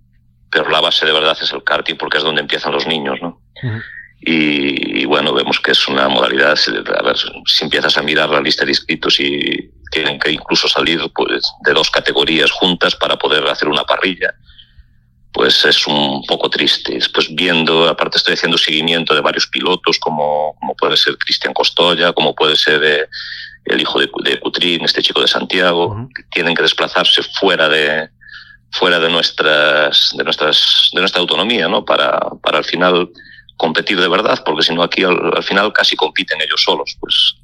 pero 0.56 0.70
la 0.70 0.80
base 0.80 1.04
de 1.04 1.12
verdad 1.12 1.36
es 1.38 1.52
el 1.52 1.62
karting 1.62 1.96
porque 1.96 2.16
es 2.16 2.24
donde 2.24 2.40
empiezan 2.40 2.72
los 2.72 2.86
niños, 2.86 3.18
¿no? 3.20 3.42
y, 4.20 5.04
bueno, 5.04 5.34
vemos 5.34 5.60
que 5.60 5.72
es 5.72 5.86
una 5.86 6.08
modalidad, 6.08 6.58
a 6.98 7.02
ver, 7.02 7.16
si 7.44 7.64
empiezas 7.64 7.96
a 7.98 8.02
mirar 8.02 8.30
la 8.30 8.40
lista 8.40 8.64
de 8.64 8.70
inscritos 8.70 9.20
y 9.20 9.70
tienen 9.90 10.18
que 10.18 10.32
incluso 10.32 10.66
salir 10.66 11.00
pues, 11.14 11.42
de 11.64 11.72
dos 11.72 11.90
categorías 11.90 12.50
juntas 12.50 12.96
para 12.96 13.16
poder 13.16 13.46
hacer 13.46 13.68
una 13.68 13.84
parrilla, 13.84 14.34
pues 15.32 15.62
es 15.66 15.86
un 15.86 16.24
poco 16.26 16.48
triste. 16.48 16.94
Después 16.94 17.28
viendo, 17.34 17.86
aparte 17.86 18.16
estoy 18.16 18.34
haciendo 18.34 18.56
seguimiento 18.56 19.14
de 19.14 19.20
varios 19.20 19.46
pilotos, 19.46 19.98
como, 19.98 20.56
como 20.58 20.74
puede 20.74 20.96
ser 20.96 21.18
Cristian 21.18 21.52
Costoya, 21.52 22.14
como 22.14 22.34
puede 22.34 22.56
ser 22.56 22.82
eh, 22.82 23.06
el 23.66 23.80
hijo 23.80 24.00
de, 24.00 24.10
de 24.24 24.40
Cutrín, 24.40 24.84
este 24.84 25.02
chico 25.02 25.20
de 25.20 25.28
Santiago, 25.28 26.08
que 26.14 26.22
tienen 26.32 26.54
que 26.54 26.62
desplazarse 26.62 27.22
fuera 27.22 27.68
de, 27.68 28.08
fuera 28.78 28.98
de 28.98 29.08
nuestras, 29.08 30.12
de 30.16 30.24
nuestras, 30.24 30.90
de 30.92 31.00
nuestra 31.00 31.20
autonomía, 31.20 31.68
¿no? 31.68 31.84
Para, 31.84 32.18
para 32.42 32.58
al 32.58 32.64
final 32.64 33.08
competir 33.56 33.98
de 34.00 34.08
verdad, 34.08 34.42
porque 34.44 34.62
si 34.62 34.74
no 34.74 34.82
aquí 34.82 35.02
al, 35.02 35.42
final 35.42 35.72
casi 35.72 35.96
compiten 35.96 36.40
ellos 36.42 36.62
solos, 36.62 36.96
pues 37.00 37.36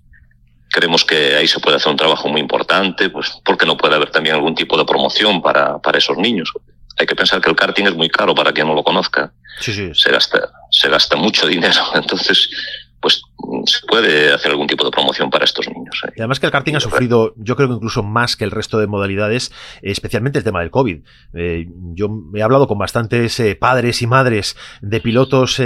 creemos 0.70 1.04
que 1.04 1.36
ahí 1.36 1.48
se 1.48 1.60
puede 1.60 1.76
hacer 1.76 1.90
un 1.90 1.96
trabajo 1.96 2.28
muy 2.28 2.40
importante, 2.40 3.08
pues 3.10 3.40
porque 3.44 3.66
no 3.66 3.76
puede 3.76 3.94
haber 3.94 4.10
también 4.10 4.36
algún 4.36 4.54
tipo 4.54 4.76
de 4.76 4.84
promoción 4.84 5.40
para, 5.40 5.78
para 5.78 5.98
esos 5.98 6.18
niños. 6.18 6.52
Hay 6.98 7.06
que 7.06 7.16
pensar 7.16 7.40
que 7.40 7.48
el 7.48 7.56
karting 7.56 7.86
es 7.86 7.94
muy 7.94 8.10
caro 8.10 8.34
para 8.34 8.52
quien 8.52 8.66
no 8.66 8.74
lo 8.74 8.84
conozca. 8.84 9.32
Sí, 9.60 9.72
sí. 9.72 9.90
Se 9.94 10.10
gasta, 10.10 10.50
se 10.70 10.88
gasta 10.88 11.16
mucho 11.16 11.46
dinero. 11.46 11.82
Entonces, 11.94 12.48
pues 13.02 13.24
se 13.66 13.86
puede 13.86 14.32
hacer 14.32 14.52
algún 14.52 14.68
tipo 14.68 14.84
de 14.84 14.90
promoción 14.90 15.28
para 15.28 15.44
estos 15.44 15.68
niños. 15.68 16.00
¿eh? 16.06 16.12
Y 16.16 16.20
además 16.20 16.40
que 16.40 16.46
el 16.46 16.52
karting 16.52 16.76
ha 16.76 16.80
sufrido, 16.80 17.34
yo 17.36 17.56
creo 17.56 17.68
que 17.68 17.74
incluso 17.74 18.02
más 18.02 18.36
que 18.36 18.44
el 18.44 18.52
resto 18.52 18.78
de 18.78 18.86
modalidades, 18.86 19.52
especialmente 19.82 20.38
el 20.38 20.44
tema 20.44 20.60
del 20.60 20.70
COVID. 20.70 21.02
Eh, 21.34 21.66
yo 21.94 22.08
he 22.34 22.42
hablado 22.42 22.68
con 22.68 22.78
bastantes 22.78 23.38
eh, 23.40 23.56
padres 23.56 24.00
y 24.00 24.06
madres 24.06 24.56
de 24.80 25.00
pilotos 25.00 25.60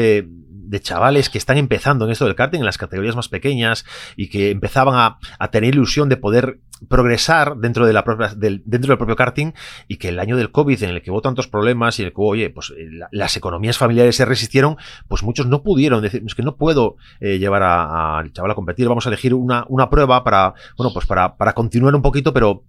de, 0.69 0.81
chavales 0.81 1.31
que 1.31 1.39
están 1.39 1.59
empezando 1.59 2.05
en 2.05 2.13
esto 2.13 2.25
del 2.25 2.35
karting, 2.35 2.61
en 2.61 2.67
las 2.67 2.79
categorías 2.79 3.17
más 3.17 3.29
pequeñas, 3.29 3.85
y 4.17 4.29
que 4.29 4.51
empezaban 4.51 4.95
a, 4.95 5.19
a 5.39 5.51
tener 5.51 5.75
ilusión 5.75 6.09
de 6.09 6.17
poder 6.17 6.61
progresar 6.89 7.57
dentro 7.57 7.87
de 7.87 7.93
la 7.93 8.05
propia, 8.05 8.29
del, 8.35 8.63
dentro 8.67 8.91
del 8.91 8.99
propio 8.99 9.17
karting 9.17 9.53
y 9.89 9.97
que 9.97 10.09
el 10.09 10.19
año 10.19 10.37
del 10.37 10.51
COVID 10.51 10.83
en 10.83 10.91
el 10.91 11.03
que 11.03 11.11
hubo 11.11 11.23
tantos 11.23 11.49
problemas 11.49 11.99
y 11.99 12.03
en 12.03 12.09
el 12.09 12.13
que 12.13 12.21
oye, 12.21 12.51
pues 12.51 12.73
eh, 12.77 12.89
las 13.11 13.37
economías 13.37 13.79
familiares 13.79 14.17
se 14.17 14.25
resistieron, 14.25 14.77
pues 15.09 15.23
muchos 15.23 15.47
no 15.47 15.63
pudieron 15.63 16.03
decir, 16.03 16.23
es 16.27 16.35
que 16.35 16.43
no 16.43 16.57
puedo 16.57 16.97
eh, 17.21 17.39
llevar 17.39 17.63
al 17.63 18.33
chaval 18.33 18.51
a 18.51 18.55
competir, 18.55 18.89
vamos 18.89 19.07
a 19.07 19.09
elegir 19.09 19.35
una, 19.35 19.65
una 19.69 19.89
prueba 19.89 20.23
para, 20.23 20.55
bueno, 20.77 20.93
pues 20.93 21.07
para, 21.07 21.37
para 21.37 21.55
continuar 21.55 21.95
un 21.95 22.03
poquito, 22.03 22.33
pero 22.33 22.65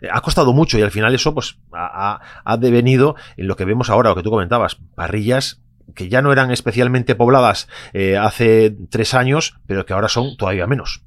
eh, 0.00 0.08
ha 0.10 0.20
costado 0.22 0.52
mucho 0.52 0.78
y 0.78 0.82
al 0.82 0.90
final 0.90 1.14
eso 1.14 1.34
pues 1.34 1.58
ha, 1.72 2.20
ha 2.44 2.56
devenido 2.56 3.14
en 3.36 3.46
lo 3.46 3.56
que 3.56 3.64
vemos 3.64 3.90
ahora, 3.90 4.10
lo 4.10 4.16
que 4.16 4.22
tú 4.22 4.30
comentabas, 4.30 4.78
parrillas 4.94 5.60
que 5.94 6.08
ya 6.08 6.22
no 6.22 6.32
eran 6.32 6.50
especialmente 6.50 7.14
pobladas 7.14 7.68
hace 8.20 8.74
tres 8.90 9.14
años, 9.14 9.54
pero 9.66 9.86
que 9.86 9.92
ahora 9.92 10.08
son 10.08 10.36
todavía 10.36 10.66
menos. 10.66 11.02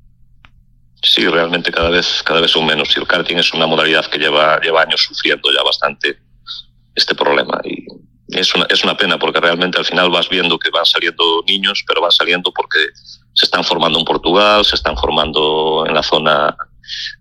Sí, 1.03 1.27
realmente 1.27 1.69
cada 1.69 1.89
vez, 1.89 2.23
cada 2.23 2.39
vez 2.39 2.51
son 2.51 2.65
menos. 2.65 2.95
Y 2.95 2.99
el 2.99 3.07
karting 3.07 3.35
es 3.35 3.53
una 3.53 3.67
modalidad 3.67 4.05
que 4.05 4.17
lleva, 4.17 4.59
lleva 4.61 4.83
años 4.83 5.03
sufriendo 5.03 5.51
ya 5.51 5.61
bastante 5.61 6.17
este 6.95 7.13
problema. 7.13 7.59
Y 7.65 7.85
es 8.29 8.55
una, 8.55 8.65
es 8.69 8.83
una 8.85 8.95
pena 8.95 9.19
porque 9.19 9.41
realmente 9.41 9.77
al 9.77 9.85
final 9.85 10.09
vas 10.09 10.29
viendo 10.29 10.57
que 10.57 10.69
van 10.69 10.85
saliendo 10.85 11.43
niños, 11.45 11.83
pero 11.85 12.01
van 12.01 12.11
saliendo 12.11 12.53
porque 12.53 12.79
se 13.33 13.45
están 13.45 13.65
formando 13.65 13.99
en 13.99 14.05
Portugal, 14.05 14.63
se 14.63 14.75
están 14.75 14.95
formando 14.95 15.83
en 15.85 15.93
la 15.93 16.03
zona 16.03 16.55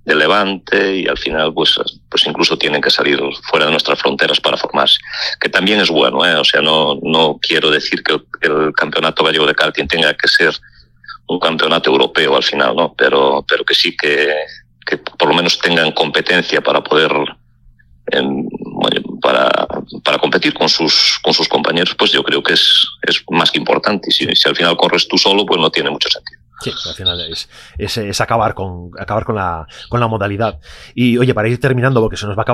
de 0.05 0.15
Levante 0.15 0.97
y 0.97 1.07
al 1.07 1.19
final 1.19 1.53
pues, 1.55 1.79
pues 2.09 2.27
incluso 2.27 2.57
tienen 2.57 2.81
que 2.81 2.91
salir 2.91 3.21
fuera 3.49 3.67
de 3.67 3.73
nuestras 3.73 4.01
fronteras 4.01 4.41
para 4.41 4.57
formarse, 4.57 4.99
que 5.41 5.49
también 5.49 5.81
es 5.81 5.91
bueno, 5.91 6.25
¿eh? 6.25 6.35
o 6.35 6.45
sea, 6.45 6.61
no, 6.61 6.99
no 7.03 7.39
quiero 7.41 7.71
decir 7.71 8.03
que 8.03 8.21
el 8.41 8.73
campeonato 8.75 9.25
gallego 9.25 9.47
de 9.47 9.55
karting 9.55 9.87
tenga 9.87 10.15
que 10.15 10.29
ser 10.29 10.55
un 11.27 11.39
campeonato 11.39 11.91
europeo 11.91 12.37
al 12.37 12.43
final, 12.43 12.75
¿no? 12.75 12.95
Pero, 12.95 13.45
pero 13.49 13.65
que 13.65 13.75
sí 13.75 13.97
que, 13.97 14.35
que 14.85 14.99
por 14.99 15.29
lo 15.29 15.35
menos 15.35 15.59
tengan 15.59 15.93
competencia 15.93 16.61
para 16.61 16.83
poder 16.83 17.13
para, 19.23 19.49
para 20.05 20.19
competir 20.19 20.53
con 20.53 20.69
sus, 20.69 21.19
con 21.23 21.33
sus 21.33 21.49
compañeros, 21.49 21.95
pues 21.95 22.11
yo 22.13 22.23
creo 22.23 22.43
que 22.43 22.55
es, 22.55 22.87
es 23.03 23.23
más 23.31 23.51
que 23.51 23.59
importante. 23.59 24.09
Y 24.11 24.13
si, 24.13 24.27
si 24.35 24.49
al 24.49 24.57
final 24.57 24.77
corres 24.77 25.07
tú 25.07 25.17
solo, 25.17 25.47
pues 25.47 25.61
no 25.61 25.71
tiene 25.71 25.91
mucho 25.91 26.09
sentido. 26.11 26.42
Sí, 26.63 26.73
al 26.89 26.95
final 26.95 27.21
es, 27.21 27.49
es, 27.79 27.97
es, 27.99 28.21
acabar 28.21 28.55
con 28.55 28.91
acabar 28.99 29.25
con 29.25 29.35
la, 29.35 29.67
con 29.89 30.01
la 30.01 30.09
modalidad. 30.09 30.59
Y 30.95 31.19
oye, 31.19 31.35
para 31.35 31.49
ir 31.49 31.61
terminando, 31.61 32.01
porque 32.01 32.17
se 32.17 32.27
nos 32.27 32.37
va 32.37 32.43
a 32.43 32.45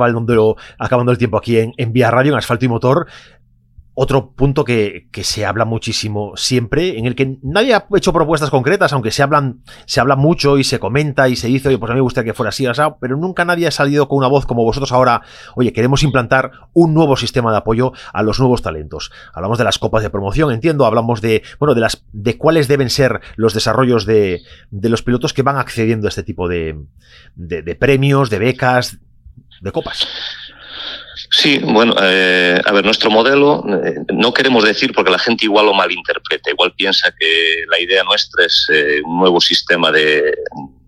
acabando 0.78 1.12
el 1.12 1.18
tiempo 1.18 1.36
aquí 1.36 1.58
en, 1.58 1.72
en 1.76 1.92
Vía 1.92 2.10
Radio, 2.10 2.32
en 2.32 2.38
Asfalto 2.38 2.64
y 2.64 2.68
Motor, 2.68 3.06
otro 4.00 4.30
punto 4.30 4.64
que, 4.64 5.08
que, 5.10 5.24
se 5.24 5.44
habla 5.44 5.64
muchísimo 5.64 6.36
siempre, 6.36 7.00
en 7.00 7.06
el 7.06 7.16
que 7.16 7.36
nadie 7.42 7.74
ha 7.74 7.84
hecho 7.96 8.12
propuestas 8.12 8.48
concretas, 8.48 8.92
aunque 8.92 9.10
se 9.10 9.24
hablan, 9.24 9.64
se 9.86 9.98
habla 9.98 10.14
mucho 10.14 10.56
y 10.56 10.62
se 10.62 10.78
comenta 10.78 11.28
y 11.28 11.34
se 11.34 11.48
dice, 11.48 11.66
oye, 11.66 11.78
pues 11.78 11.90
a 11.90 11.94
mí 11.94 11.98
me 11.98 12.02
gustaría 12.02 12.30
que 12.30 12.34
fuera 12.36 12.50
así, 12.50 12.64
pero 13.00 13.16
nunca 13.16 13.44
nadie 13.44 13.66
ha 13.66 13.72
salido 13.72 14.06
con 14.06 14.18
una 14.18 14.28
voz 14.28 14.46
como 14.46 14.62
vosotros 14.62 14.92
ahora, 14.92 15.22
oye, 15.56 15.72
queremos 15.72 16.04
implantar 16.04 16.52
un 16.74 16.94
nuevo 16.94 17.16
sistema 17.16 17.50
de 17.50 17.56
apoyo 17.56 17.92
a 18.12 18.22
los 18.22 18.38
nuevos 18.38 18.62
talentos. 18.62 19.10
Hablamos 19.34 19.58
de 19.58 19.64
las 19.64 19.80
copas 19.80 20.04
de 20.04 20.10
promoción, 20.10 20.52
entiendo, 20.52 20.86
hablamos 20.86 21.20
de, 21.20 21.42
bueno, 21.58 21.74
de 21.74 21.80
las, 21.80 22.04
de 22.12 22.38
cuáles 22.38 22.68
deben 22.68 22.90
ser 22.90 23.20
los 23.34 23.52
desarrollos 23.52 24.06
de, 24.06 24.42
de 24.70 24.88
los 24.90 25.02
pilotos 25.02 25.34
que 25.34 25.42
van 25.42 25.56
accediendo 25.56 26.06
a 26.06 26.10
este 26.10 26.22
tipo 26.22 26.46
de, 26.46 26.78
de 27.34 27.74
premios, 27.74 28.30
de 28.30 28.38
becas, 28.38 28.98
de 29.60 29.72
copas. 29.72 30.06
Sí, 31.30 31.58
bueno, 31.62 31.94
eh, 32.00 32.58
a 32.64 32.72
ver, 32.72 32.84
nuestro 32.84 33.10
modelo, 33.10 33.62
eh, 33.84 34.00
no 34.12 34.32
queremos 34.32 34.64
decir 34.64 34.92
porque 34.94 35.10
la 35.10 35.18
gente 35.18 35.44
igual 35.44 35.66
lo 35.66 35.74
malinterpreta, 35.74 36.50
igual 36.50 36.72
piensa 36.74 37.12
que 37.18 37.64
la 37.68 37.78
idea 37.78 38.02
nuestra 38.02 38.46
es 38.46 38.66
eh, 38.72 39.02
un 39.04 39.18
nuevo 39.18 39.40
sistema 39.40 39.92
de, 39.92 40.34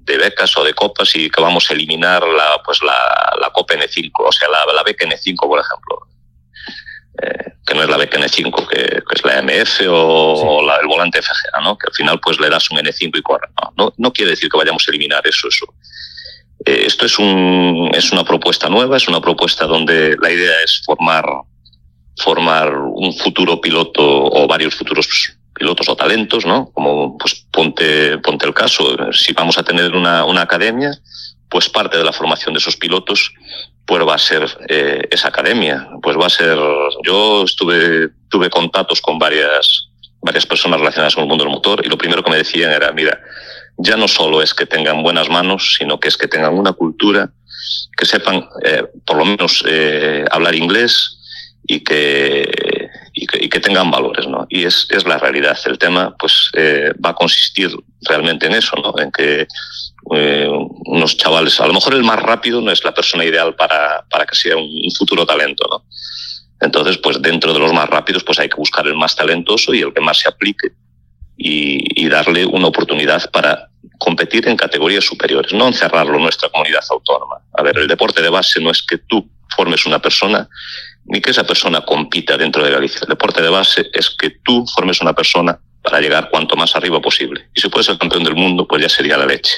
de, 0.05 0.18
becas 0.18 0.57
o 0.57 0.64
de 0.64 0.72
copas 0.72 1.14
y 1.14 1.29
que 1.29 1.42
vamos 1.42 1.70
a 1.70 1.74
eliminar 1.74 2.22
la, 2.22 2.61
pues 2.64 2.83
la, 2.83 3.37
la 3.40 3.50
Copa 3.50 3.74
N5, 3.74 4.11
o 4.16 4.33
sea, 4.33 4.48
la, 4.48 4.64
la 4.72 4.83
beca 4.83 5.07
N5, 5.07 5.37
por 5.37 5.61
ejemplo. 5.61 6.07
Eh, 7.22 7.53
que 7.66 7.74
no 7.74 7.83
es 7.83 7.88
la 7.90 7.98
beca 7.98 8.18
N5, 8.18 8.66
que, 8.66 8.83
que 8.83 9.14
es 9.14 9.24
la 9.24 9.42
MF 9.42 9.81
o, 9.90 10.37
sí. 10.37 10.42
o 10.46 10.62
la, 10.66 10.76
el 10.76 10.87
volante 10.87 11.20
FGA, 11.20 11.61
¿no? 11.62 11.76
que 11.76 11.88
al 11.88 11.94
final 11.94 12.18
pues 12.18 12.40
le 12.40 12.48
das 12.48 12.70
un 12.70 12.79
N5 12.79 13.18
y 13.18 13.22
corre. 13.22 13.48
No, 13.61 13.72
no, 13.76 13.94
no 13.98 14.12
quiere 14.12 14.31
decir 14.31 14.48
que 14.48 14.57
vayamos 14.57 14.88
a 14.88 14.90
eliminar 14.90 15.26
eso, 15.26 15.48
eso 15.48 15.66
eh, 16.64 16.85
esto 16.87 17.07
es, 17.07 17.18
un, 17.18 17.90
es 17.94 18.12
una 18.12 18.25
propuesta 18.25 18.68
nueva, 18.68 18.96
es 18.96 19.09
una 19.09 19.20
propuesta 19.20 19.66
donde 19.66 20.16
la 20.20 20.31
idea 20.31 20.55
es 20.64 20.83
formar, 20.85 21.25
formar 22.18 22.77
un 22.77 23.12
futuro 23.14 23.61
piloto 23.61 24.03
o 24.03 24.46
varios 24.46 24.75
futuros 24.75 25.37
pilotos 25.55 25.88
o 25.88 25.96
talentos, 25.96 26.46
¿no? 26.46 26.70
Como 26.73 27.18
pues 27.18 27.46
ponte, 27.51 28.18
ponte 28.18 28.46
el 28.46 28.55
caso, 28.55 28.96
si 29.12 29.33
vamos 29.33 29.59
a 29.59 29.62
tener 29.62 29.94
una, 29.94 30.25
una 30.25 30.42
academia, 30.42 30.90
pues 31.49 31.68
parte 31.68 31.99
de 31.99 32.05
la 32.05 32.12
formación 32.12 32.55
de 32.55 32.59
esos 32.59 32.77
pilotos 32.77 33.33
pues 33.90 34.07
va 34.07 34.14
a 34.14 34.18
ser 34.18 34.46
eh, 34.68 35.03
esa 35.11 35.29
academia. 35.29 35.88
Pues 36.01 36.16
va 36.16 36.27
a 36.27 36.31
ser, 36.31 36.57
yo 37.05 37.42
estuve, 37.42 38.11
tuve 38.29 38.49
contactos 38.49 39.01
con 39.01 39.18
varias, 39.18 39.88
varias 40.23 40.46
personas 40.46 40.79
relacionadas 40.79 41.16
con 41.16 41.25
el 41.25 41.29
mundo 41.29 41.42
del 41.42 41.53
motor 41.53 41.85
y 41.85 41.88
lo 41.88 41.99
primero 41.99 42.23
que 42.23 42.31
me 42.31 42.37
decían 42.37 42.70
era, 42.70 42.92
mira, 42.92 43.20
ya 43.83 43.97
no 43.97 44.09
solo 44.09 44.43
es 44.43 44.55
que 44.55 44.66
tengan 44.66 45.03
buenas 45.03 45.29
manos, 45.29 45.77
sino 45.79 45.99
que 45.99 46.09
es 46.09 46.16
que 46.16 46.29
tengan 46.29 46.55
una 46.55 46.73
cultura, 46.73 47.31
que 47.97 48.07
sepan 48.07 48.47
eh, 48.64 48.85
por 49.07 49.16
lo 49.16 49.25
menos 49.25 49.64
eh, 49.66 50.25
hablar 50.31 50.55
inglés 50.55 51.19
y 51.66 51.81
que, 51.81 52.49
y 53.12 53.49
que, 53.49 53.61
tengan 53.61 53.90
valores, 53.90 54.27
¿no? 54.27 54.47
Y 54.49 54.64
es, 54.64 54.87
es 54.90 55.05
la 55.07 55.19
realidad. 55.19 55.59
El 55.66 55.79
tema, 55.79 56.14
pues, 56.19 56.51
eh, 56.55 56.93
va 57.05 57.11
a 57.11 57.14
consistir 57.14 57.71
realmente 58.03 58.47
en 58.47 58.55
eso, 58.55 58.77
¿no? 58.77 58.95
En 58.99 59.12
que 59.12 59.47
unos 60.87 61.16
chavales, 61.16 61.61
a 61.61 61.66
lo 61.66 61.75
mejor 61.75 61.95
el 61.95 62.03
más 62.03 62.21
rápido 62.21 62.61
no 62.61 62.73
es 62.73 62.83
la 62.83 62.93
persona 62.93 63.25
ideal 63.25 63.55
para, 63.55 64.05
para 64.11 64.27
que 64.27 64.35
sea 64.35 64.57
un, 64.57 64.64
un 64.64 64.90
futuro 64.97 65.25
talento, 65.25 65.69
¿no? 65.71 65.85
Entonces, 66.61 66.99
pues 66.99 67.23
dentro 67.23 67.53
de 67.53 67.61
los 67.61 67.73
más 67.73 67.88
rápidos, 67.88 68.25
pues 68.25 68.38
hay 68.38 68.49
que 68.49 68.57
buscar 68.57 68.87
el 68.87 68.97
más 68.97 69.14
talentoso 69.14 69.73
y 69.73 69.81
el 69.81 69.95
que 69.95 70.01
más 70.01 70.19
se 70.19 70.29
aplique 70.29 70.73
y, 71.42 72.05
y 72.05 72.09
darle 72.09 72.44
una 72.44 72.66
oportunidad 72.66 73.31
para 73.31 73.70
competir 73.98 74.46
en 74.46 74.57
categorías 74.57 75.05
superiores, 75.05 75.53
no 75.53 75.68
encerrarlo 75.68 76.16
en 76.16 76.22
nuestra 76.22 76.50
comunidad 76.50 76.85
autónoma. 76.90 77.37
A 77.55 77.62
ver, 77.62 77.79
el 77.79 77.88
deporte 77.88 78.20
de 78.20 78.29
base 78.29 78.61
no 78.61 78.70
es 78.70 78.83
que 78.83 78.98
tú 78.98 79.26
formes 79.57 79.87
una 79.87 80.00
persona 80.00 80.48
ni 81.07 81.20
que 81.20 81.31
esa 81.31 81.44
persona 81.44 81.81
compita 81.81 82.37
dentro 82.37 82.62
de 82.62 82.70
Galicia. 82.70 83.00
El 83.03 83.09
deporte 83.09 83.42
de 83.42 83.48
base 83.48 83.90
es 83.92 84.11
que 84.11 84.31
tú 84.44 84.64
formes 84.74 85.00
una 85.00 85.14
persona 85.14 85.59
para 85.83 86.00
llegar 86.00 86.29
cuanto 86.31 86.57
más 86.57 86.76
arriba 86.76 87.00
posible. 87.00 87.48
Y 87.55 87.61
si 87.61 87.68
puedes 87.68 87.87
ser 87.87 87.98
campeón 87.98 88.24
del 88.24 88.37
mundo, 88.37 88.66
pues 88.68 88.83
ya 88.83 88.88
sería 88.88 89.16
la 89.16 89.26
leche. 89.26 89.55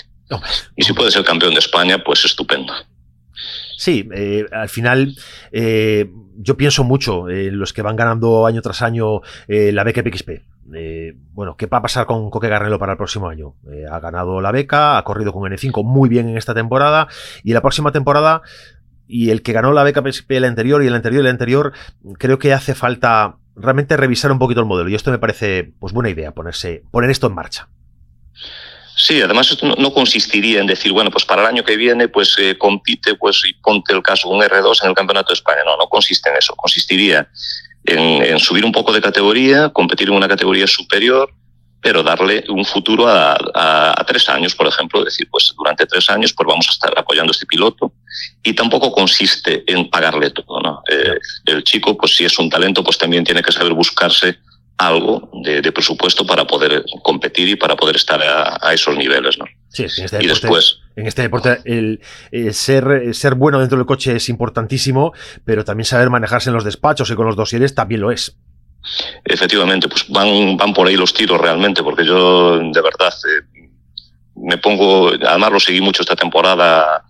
Y 0.77 0.85
si 0.85 0.92
puedes 0.92 1.12
ser 1.12 1.25
campeón 1.25 1.53
de 1.53 1.59
España, 1.59 2.03
pues 2.03 2.25
estupendo. 2.25 2.73
Sí, 3.83 4.09
eh, 4.14 4.47
al 4.53 4.68
final 4.68 5.16
eh, 5.51 6.09
yo 6.37 6.57
pienso 6.57 6.85
mucho 6.85 7.29
en 7.29 7.59
los 7.59 7.73
que 7.73 7.83
van 7.83 7.97
ganando 7.97 8.47
año 8.47 8.62
tras 8.62 8.81
año 8.81 9.23
eh, 9.49 9.73
la 9.73 9.83
beca 9.83 10.05
PXP. 10.05 10.31
Eh, 10.73 11.16
bueno, 11.33 11.57
¿qué 11.57 11.66
va 11.66 11.79
a 11.79 11.83
pasar 11.83 12.07
con 12.07 12.31
Coque 12.31 12.47
Garnelo 12.47 12.79
para 12.79 12.92
el 12.92 12.97
próximo 12.97 13.29
año? 13.29 13.57
Eh, 13.73 13.85
ha 13.90 13.99
ganado 13.99 14.40
la 14.40 14.53
beca, 14.53 14.99
ha 14.99 15.03
corrido 15.03 15.33
con 15.33 15.51
N5 15.51 15.83
muy 15.83 16.09
bien 16.09 16.29
en 16.29 16.37
esta 16.37 16.55
temporada 16.55 17.09
y 17.42 17.55
la 17.55 17.61
próxima 17.61 17.90
temporada 17.90 18.42
y 19.09 19.31
el 19.31 19.42
que 19.42 19.53
ganó 19.53 19.73
la 19.73 19.83
beca 19.83 20.01
PSP 20.01 20.31
el 20.31 20.45
anterior 20.45 20.85
y 20.85 20.87
el 20.87 20.95
anterior 20.95 21.25
y 21.25 21.27
el 21.27 21.33
anterior, 21.33 21.73
creo 22.18 22.38
que 22.38 22.53
hace 22.53 22.77
falta 22.77 23.38
realmente 23.57 23.97
revisar 23.97 24.31
un 24.31 24.38
poquito 24.38 24.61
el 24.61 24.66
modelo 24.66 24.90
y 24.90 24.95
esto 24.95 25.11
me 25.11 25.18
parece 25.18 25.73
pues 25.81 25.92
buena 25.92 26.09
idea 26.09 26.31
ponerse 26.31 26.85
poner 26.92 27.11
esto 27.11 27.27
en 27.27 27.35
marcha. 27.35 27.68
Sí, 28.95 29.21
además 29.21 29.57
no, 29.63 29.93
consistiría 29.93 30.61
en 30.61 30.67
decir, 30.67 30.93
bueno, 30.93 31.11
pues 31.11 31.25
para 31.25 31.43
el 31.43 31.49
año 31.49 31.65
que 31.65 31.77
viene, 31.77 32.09
pues 32.09 32.37
eh, 32.39 32.57
compite, 32.59 33.15
pues 33.15 33.43
y 33.49 33.55
ponte 33.55 33.93
el 33.93 34.03
caso 34.03 34.29
un 34.29 34.43
R2 34.43 34.83
en 34.83 34.91
el 34.91 34.95
Campeonato 34.95 35.29
de 35.29 35.35
España. 35.35 35.63
No, 35.65 35.77
no 35.77 35.89
consiste 35.89 36.29
en 36.31 36.37
eso. 36.37 36.55
Consistiría 36.55 37.29
en, 37.85 38.39
subir 38.39 38.65
un 38.65 38.73
poco 38.73 38.93
de 38.93 39.01
categoría, 39.01 39.71
competir 39.71 40.09
en 40.09 40.15
una 40.15 40.29
categoría 40.29 40.67
superior, 40.67 41.33
pero 41.81 42.03
darle 42.03 42.45
un 42.49 42.65
futuro 42.65 43.09
a, 43.09 44.05
tres 44.07 44.29
años, 44.29 44.55
por 44.55 44.69
ejemplo, 44.69 45.03
decir, 45.03 45.27
pues 45.31 45.53
durante 45.57 45.87
tres 45.87 46.09
años 46.11 46.33
pues 46.33 46.47
vamos 46.47 46.69
a 46.69 46.73
estar 46.73 46.93
apoyando 46.97 47.31
a 47.31 47.35
este 47.35 47.47
piloto 47.47 47.93
y 48.43 48.53
tampoco 48.53 48.93
consiste 48.93 49.65
en 49.67 49.89
pagarle 49.91 50.31
todo, 50.31 50.61
¿no? 50.61 50.83
Eh, 50.89 51.19
el 51.47 51.65
chico, 51.65 51.97
pues 51.97 52.15
si 52.15 52.25
es 52.25 52.39
un 52.39 52.51
talento, 52.51 52.85
pues 52.85 52.99
también 52.99 53.25
tiene 53.25 53.43
que 53.43 53.53
saber 53.53 53.73
buscarse 53.73 54.39
algo 54.79 55.31
de, 55.45 55.63
de 55.63 55.73
presupuesto 55.73 56.27
para 56.27 56.47
poder 56.47 56.85
competir 57.03 57.49
y 57.49 57.57
para 57.57 57.77
poder 57.77 57.97
estar 57.97 58.23
a, 58.23 58.59
a 58.61 58.75
esos 58.75 58.97
niveles, 58.97 59.39
¿no? 59.39 59.45
Sí, 59.69 59.83
en 59.83 59.89
este 59.89 60.03
deporte, 60.03 60.25
y 60.25 60.29
después. 60.29 60.79
En 60.97 61.07
este 61.07 61.23
deporte, 61.23 61.61
el, 61.65 62.01
el 62.31 62.55
ser, 62.55 63.15
ser 63.15 63.35
bueno 63.35 63.61
dentro 63.61 63.79
del 63.79 63.87
coche 63.87 64.17
es 64.17 64.29
importantísimo, 64.29 65.13
pero 65.45 65.65
también 65.65 65.87
saber 65.87 66.11
manejarse 66.11 66.51
en 66.51 66.55
los 66.55 66.65
despachos 66.65 67.11
y 67.11 67.15
con 67.15 67.27
los 67.27 67.37
dosieres 67.37 67.75
también 67.75 68.01
lo 68.01 68.11
es. 68.11 68.37
Efectivamente, 69.25 69.89
pues 69.89 70.07
van, 70.09 70.57
van 70.57 70.75
por 70.75 70.89
ahí 70.89 70.97
los 70.97 71.15
tiros 71.15 71.41
realmente, 71.41 71.83
porque 71.83 72.05
yo 72.05 72.59
de 72.59 72.83
verdad 72.83 73.15
eh, 73.29 73.69
me 74.35 74.59
pongo, 74.59 75.09
además 75.09 75.53
lo 75.53 75.61
seguí 75.61 75.81
mucho 75.81 76.03
esta 76.03 76.17
temporada 76.17 77.05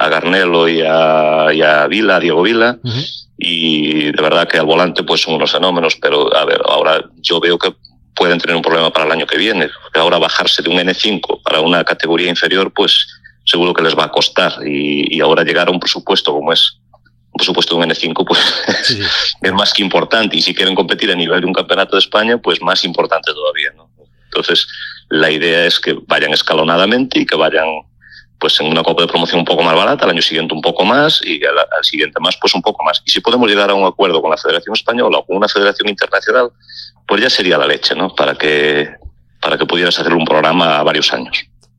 a 0.00 0.08
Garnelo 0.08 0.68
y 0.68 0.82
a, 0.82 1.52
y 1.52 1.62
a 1.62 1.86
Vila, 1.86 2.16
a 2.16 2.20
Diego 2.20 2.42
Vila, 2.42 2.78
uh 2.82 2.88
-huh. 2.88 3.28
y 3.38 4.12
de 4.12 4.22
verdad 4.22 4.48
que 4.48 4.58
al 4.58 4.66
volante 4.66 5.02
pues 5.02 5.20
son 5.20 5.34
unos 5.34 5.52
fenómenos, 5.52 5.96
pero 5.96 6.34
a 6.34 6.44
ver, 6.44 6.60
ahora 6.64 7.04
yo 7.20 7.38
veo 7.38 7.58
que 7.58 7.74
pueden 8.20 8.38
tener 8.38 8.54
un 8.54 8.62
problema 8.62 8.90
para 8.92 9.06
el 9.06 9.12
año 9.12 9.26
que 9.26 9.38
viene. 9.38 9.70
Porque 9.82 9.98
ahora 9.98 10.18
bajarse 10.18 10.62
de 10.62 10.68
un 10.68 10.76
N5 10.76 11.42
para 11.42 11.60
una 11.60 11.82
categoría 11.84 12.28
inferior, 12.28 12.72
pues 12.72 13.06
seguro 13.44 13.72
que 13.72 13.82
les 13.82 13.96
va 13.96 14.04
a 14.04 14.10
costar. 14.10 14.52
Y, 14.66 15.20
ahora 15.20 15.42
llegar 15.42 15.68
a 15.68 15.70
un 15.70 15.80
presupuesto 15.80 16.32
como 16.32 16.52
es 16.52 16.78
un 16.92 17.38
presupuesto 17.38 17.76
de 17.76 17.82
un 17.82 17.90
N5, 17.90 18.24
pues 18.26 18.40
es 19.42 19.52
más 19.52 19.72
que 19.72 19.82
importante. 19.82 20.36
Y 20.36 20.42
si 20.42 20.54
quieren 20.54 20.74
competir 20.74 21.10
a 21.10 21.14
nivel 21.14 21.40
de 21.40 21.46
un 21.46 21.54
campeonato 21.54 21.96
de 21.96 22.00
España, 22.00 22.36
pues 22.38 22.60
más 22.60 22.84
importante 22.84 23.32
todavía. 23.32 23.70
¿no? 23.74 23.88
Entonces, 24.24 24.66
la 25.08 25.30
idea 25.30 25.64
es 25.64 25.80
que 25.80 25.96
vayan 26.06 26.32
escalonadamente 26.32 27.20
y 27.20 27.26
que 27.26 27.36
vayan 27.36 27.68
pues 28.40 28.58
en 28.60 28.68
una 28.68 28.82
copa 28.82 29.02
de 29.02 29.08
promoción 29.08 29.40
un 29.40 29.44
poco 29.44 29.62
más 29.62 29.76
barata, 29.76 30.04
al 30.04 30.12
año 30.12 30.22
siguiente 30.22 30.54
un 30.54 30.62
poco 30.62 30.84
más 30.84 31.20
y 31.24 31.40
al, 31.44 31.84
siguiente 31.84 32.18
más, 32.20 32.36
pues 32.40 32.54
un 32.54 32.62
poco 32.62 32.82
más. 32.82 33.02
Y 33.04 33.10
si 33.10 33.20
podemos 33.20 33.48
llegar 33.48 33.70
a 33.70 33.74
un 33.74 33.86
acuerdo 33.86 34.22
con 34.22 34.30
la 34.30 34.38
Federación 34.38 34.74
Española 34.74 35.18
o 35.18 35.26
con 35.26 35.36
una 35.36 35.46
federación 35.46 35.90
internacional, 35.90 36.50
pues 37.06 37.20
ya 37.20 37.28
sería 37.28 37.58
la 37.58 37.66
leche, 37.66 37.94
¿no? 37.94 38.14
Para 38.14 38.34
que, 38.34 38.88
para 39.40 39.58
que 39.58 39.66
pudieras 39.66 39.98
hacer 39.98 40.14
un 40.14 40.24
programa 40.24 40.78
a 40.78 40.82
varios 40.82 41.12
años. 41.12 41.36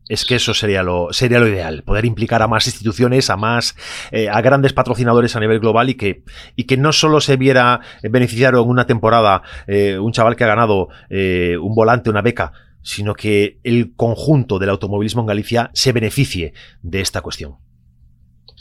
Es 0.07 0.25
que 0.25 0.35
eso 0.35 0.53
sería 0.53 0.83
lo, 0.83 1.07
sería 1.11 1.39
lo 1.39 1.47
ideal, 1.47 1.83
poder 1.83 2.05
implicar 2.05 2.41
a 2.41 2.47
más 2.47 2.67
instituciones, 2.67 3.29
a 3.29 3.37
más, 3.37 3.75
eh, 4.11 4.27
a 4.29 4.41
grandes 4.41 4.73
patrocinadores 4.73 5.35
a 5.35 5.39
nivel 5.39 5.59
global 5.59 5.89
y 5.89 5.95
que, 5.95 6.23
y 6.55 6.65
que 6.65 6.75
no 6.75 6.91
solo 6.91 7.21
se 7.21 7.37
viera 7.37 7.79
beneficiario 8.03 8.61
en 8.61 8.67
una 8.67 8.85
temporada 8.85 9.41
eh, 9.67 9.97
un 9.97 10.11
chaval 10.11 10.35
que 10.35 10.43
ha 10.43 10.47
ganado 10.47 10.89
eh, 11.09 11.55
un 11.57 11.73
volante, 11.73 12.09
una 12.09 12.21
beca, 12.21 12.51
sino 12.83 13.13
que 13.13 13.59
el 13.63 13.95
conjunto 13.95 14.59
del 14.59 14.69
automovilismo 14.69 15.21
en 15.21 15.27
Galicia 15.27 15.71
se 15.73 15.91
beneficie 15.91 16.53
de 16.81 17.01
esta 17.01 17.21
cuestión. 17.21 17.57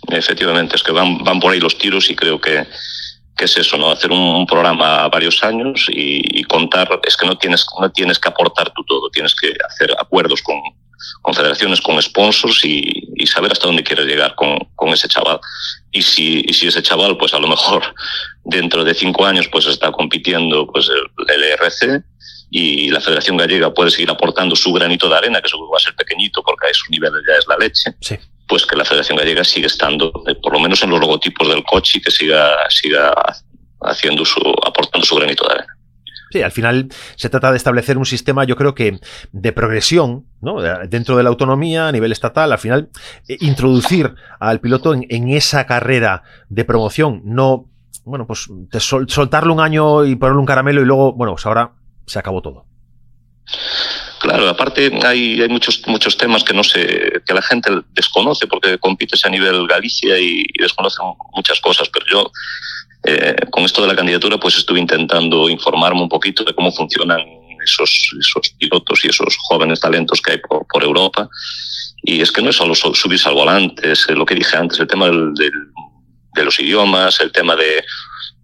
Efectivamente, 0.09 0.77
es 0.77 0.83
que 0.83 0.93
van, 0.93 1.19
van 1.25 1.41
por 1.41 1.53
ahí 1.53 1.61
los 1.61 1.77
tiros 1.77 2.11
y 2.11 2.17
creo 2.17 2.41
que, 2.41 2.67
que 3.37 3.45
es 3.45 3.57
eso, 3.57 3.77
¿no? 3.77 3.91
Hacer 3.91 4.11
un, 4.11 4.47
programa 4.47 5.05
a 5.05 5.09
varios 5.09 5.43
años 5.43 5.87
y, 5.89 6.43
contar, 6.45 7.01
es 7.07 7.17
que 7.17 7.27
no 7.27 7.37
tienes, 7.37 7.67
no 7.81 7.91
tienes 7.91 8.19
que 8.19 8.29
aportar 8.29 8.73
tú 8.75 8.83
todo, 8.85 9.11
tienes 9.11 9.35
que 9.35 9.55
hacer 9.69 9.95
acuerdos 9.99 10.43
con, 10.43 10.57
con 11.23 11.35
federaciones, 11.35 11.81
con 11.81 12.01
sponsors 12.03 12.65
y, 12.65 13.07
saber 13.27 13.53
hasta 13.53 13.67
dónde 13.67 13.85
quieres 13.85 14.07
llegar 14.07 14.35
con, 14.35 14.59
con 14.75 14.89
ese 14.89 15.07
chaval. 15.07 15.39
Y 15.93 16.03
si, 16.03 16.43
y 16.47 16.53
si 16.55 16.67
ese 16.67 16.83
chaval, 16.83 17.17
pues 17.19 17.35
a 17.35 17.39
lo 17.39 17.49
mejor 17.49 17.83
dentro 18.45 18.83
de 18.83 18.95
cinco 18.95 19.27
años, 19.27 19.47
pues 19.49 19.67
está 19.67 19.93
compitiendo 19.93 20.67
pues 20.67 20.89
el, 20.89 21.35
el 21.35 21.43
ERC, 21.45 22.03
y 22.51 22.91
la 22.91 23.01
Federación 23.01 23.37
Gallega 23.37 23.73
puede 23.73 23.91
seguir 23.91 24.11
aportando 24.11 24.57
su 24.57 24.73
granito 24.73 25.09
de 25.09 25.17
arena, 25.17 25.41
que 25.41 25.49
seguro 25.49 25.71
va 25.71 25.77
a 25.77 25.81
ser 25.81 25.95
pequeñito 25.95 26.43
porque 26.43 26.67
a 26.67 26.75
su 26.75 26.91
nivel 26.91 27.13
ya 27.27 27.35
es 27.39 27.47
la 27.47 27.57
leche, 27.57 27.95
pues 28.49 28.67
que 28.67 28.77
la 28.77 28.85
Federación 28.85 29.17
Gallega 29.17 29.45
sigue 29.45 29.69
estando, 29.69 30.13
eh, 30.27 30.35
por 30.35 30.53
lo 30.53 30.59
menos 30.59 30.83
en 30.83 30.91
los 30.91 31.01
logotipos 31.01 31.49
del 31.49 31.63
coche, 31.63 31.99
y 31.99 32.03
que 32.03 32.11
siga, 32.11 32.57
siga 32.69 33.15
haciendo 33.83 34.25
su, 34.25 34.41
aportando 34.67 35.07
su 35.07 35.15
granito 35.15 35.47
de 35.47 35.55
arena. 35.55 35.77
Sí, 36.33 36.43
al 36.43 36.53
final 36.53 36.89
se 37.17 37.29
trata 37.29 37.51
de 37.51 37.57
establecer 37.57 37.99
un 37.99 38.07
sistema, 38.07 38.45
yo 38.45 38.57
creo 38.57 38.75
que 38.75 39.01
de 39.33 39.53
progresión, 39.53 40.27
¿no? 40.41 40.61
Dentro 40.89 41.17
de 41.17 41.25
la 41.25 41.29
autonomía 41.29 41.89
a 41.89 41.93
nivel 41.93 42.13
estatal, 42.13 42.53
al 42.53 42.59
final, 42.59 42.91
eh, 43.29 43.37
introducir 43.41 44.15
al 44.39 44.61
piloto 44.61 44.95
en, 44.95 45.29
esa 45.29 45.67
carrera 45.67 46.23
de 46.49 46.65
promoción, 46.65 47.23
no, 47.25 47.69
bueno, 48.05 48.27
pues 48.27 48.49
soltarlo 48.77 49.53
un 49.53 49.61
año 49.61 50.05
y 50.05 50.15
ponerle 50.17 50.41
un 50.41 50.47
caramelo 50.47 50.83
y 50.83 50.85
luego, 50.85 51.13
bueno, 51.15 51.35
pues 51.35 51.47
ahora 51.47 51.73
se 52.11 52.19
acabó 52.19 52.43
todo. 52.43 52.67
Claro, 54.21 54.49
aparte 54.49 54.93
hay, 55.05 55.41
hay 55.41 55.49
muchos 55.49 55.83
muchos 55.87 56.17
temas 56.17 56.45
que 56.45 56.53
no 56.53 56.63
sé 56.63 57.23
que 57.27 57.35
la 57.35 57.41
gente 57.41 57.71
desconoce 57.95 58.47
porque 58.47 58.79
compites 58.79 59.25
a 59.25 59.31
nivel 59.31 59.67
Galicia 59.67 60.19
y, 60.19 60.45
desconocen 60.59 61.07
muchas 61.35 61.59
cosas, 61.61 61.89
pero 61.89 62.05
yo 62.07 62.33
eh, 63.05 63.35
con 63.51 63.65
esto 63.65 63.81
de 63.81 63.89
la 63.89 63.97
candidatura 63.97 64.39
pues 64.39 64.59
estuve 64.59 64.79
intentando 64.79 65.49
informarme 65.49 66.03
un 66.03 66.09
poquito 66.09 66.45
de 66.45 66.55
cómo 66.55 66.71
funcionan 66.71 67.21
esos, 67.65 68.15
esos 68.19 68.51
pilotos 68.59 69.05
y 69.05 69.09
esos 69.09 69.37
jóvenes 69.49 69.81
talentos 69.81 70.21
que 70.21 70.33
hay 70.33 70.39
por, 70.39 70.67
por 70.67 70.85
Europa 70.85 71.29
y 72.03 72.21
es 72.21 72.31
que 72.31 72.43
no 72.43 72.51
es 72.51 72.57
solo 72.57 72.75
subirse 72.75 73.29
al 73.29 73.35
volante, 73.35 73.93
es 73.93 74.09
lo 74.11 74.27
que 74.27 74.35
dije 74.35 74.57
antes, 74.57 74.81
el 74.81 74.87
tema 74.87 75.07
del, 75.07 75.33
de 75.35 76.45
los 76.45 76.59
idiomas, 76.59 77.21
el 77.21 77.33
tema 77.33 77.57
de 77.57 77.85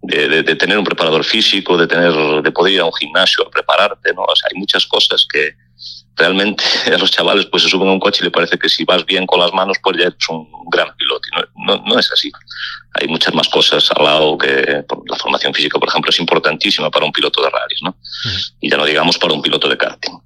de, 0.01 0.43
de, 0.43 0.55
tener 0.55 0.77
un 0.77 0.83
preparador 0.83 1.23
físico, 1.23 1.77
de 1.77 1.87
tener, 1.87 2.13
de 2.41 2.51
poder 2.51 2.73
ir 2.73 2.79
a 2.81 2.85
un 2.85 2.93
gimnasio 2.93 3.45
a 3.45 3.51
prepararte, 3.51 4.13
¿no? 4.13 4.23
O 4.23 4.35
sea, 4.35 4.49
hay 4.51 4.59
muchas 4.59 4.85
cosas 4.85 5.25
que 5.31 5.55
realmente 6.15 6.63
a 6.93 6.97
los 6.97 7.11
chavales 7.11 7.45
pues 7.45 7.63
se 7.63 7.69
suben 7.69 7.87
a 7.87 7.91
un 7.91 7.99
coche 7.99 8.19
y 8.21 8.25
le 8.25 8.31
parece 8.31 8.57
que 8.57 8.69
si 8.69 8.83
vas 8.83 9.05
bien 9.05 9.25
con 9.25 9.39
las 9.39 9.53
manos 9.53 9.77
pues 9.81 9.97
ya 9.97 10.07
eres 10.07 10.29
un 10.29 10.47
gran 10.71 10.95
piloto. 10.97 11.21
Y 11.27 11.65
no, 11.65 11.77
no, 11.85 11.99
es 11.99 12.11
así. 12.11 12.31
Hay 12.99 13.07
muchas 13.07 13.33
más 13.33 13.47
cosas 13.49 13.89
al 13.91 14.03
lado 14.03 14.37
que 14.37 14.83
la 15.05 15.15
formación 15.17 15.53
física, 15.53 15.79
por 15.79 15.89
ejemplo, 15.89 16.09
es 16.09 16.19
importantísima 16.19 16.89
para 16.89 17.05
un 17.05 17.11
piloto 17.11 17.41
de 17.43 17.49
rallies, 17.49 17.81
¿no? 17.83 17.95
Y 18.59 18.69
ya 18.69 18.77
no 18.77 18.85
digamos 18.85 19.17
para 19.17 19.33
un 19.33 19.41
piloto 19.41 19.69
de 19.69 19.77
karting. 19.77 20.19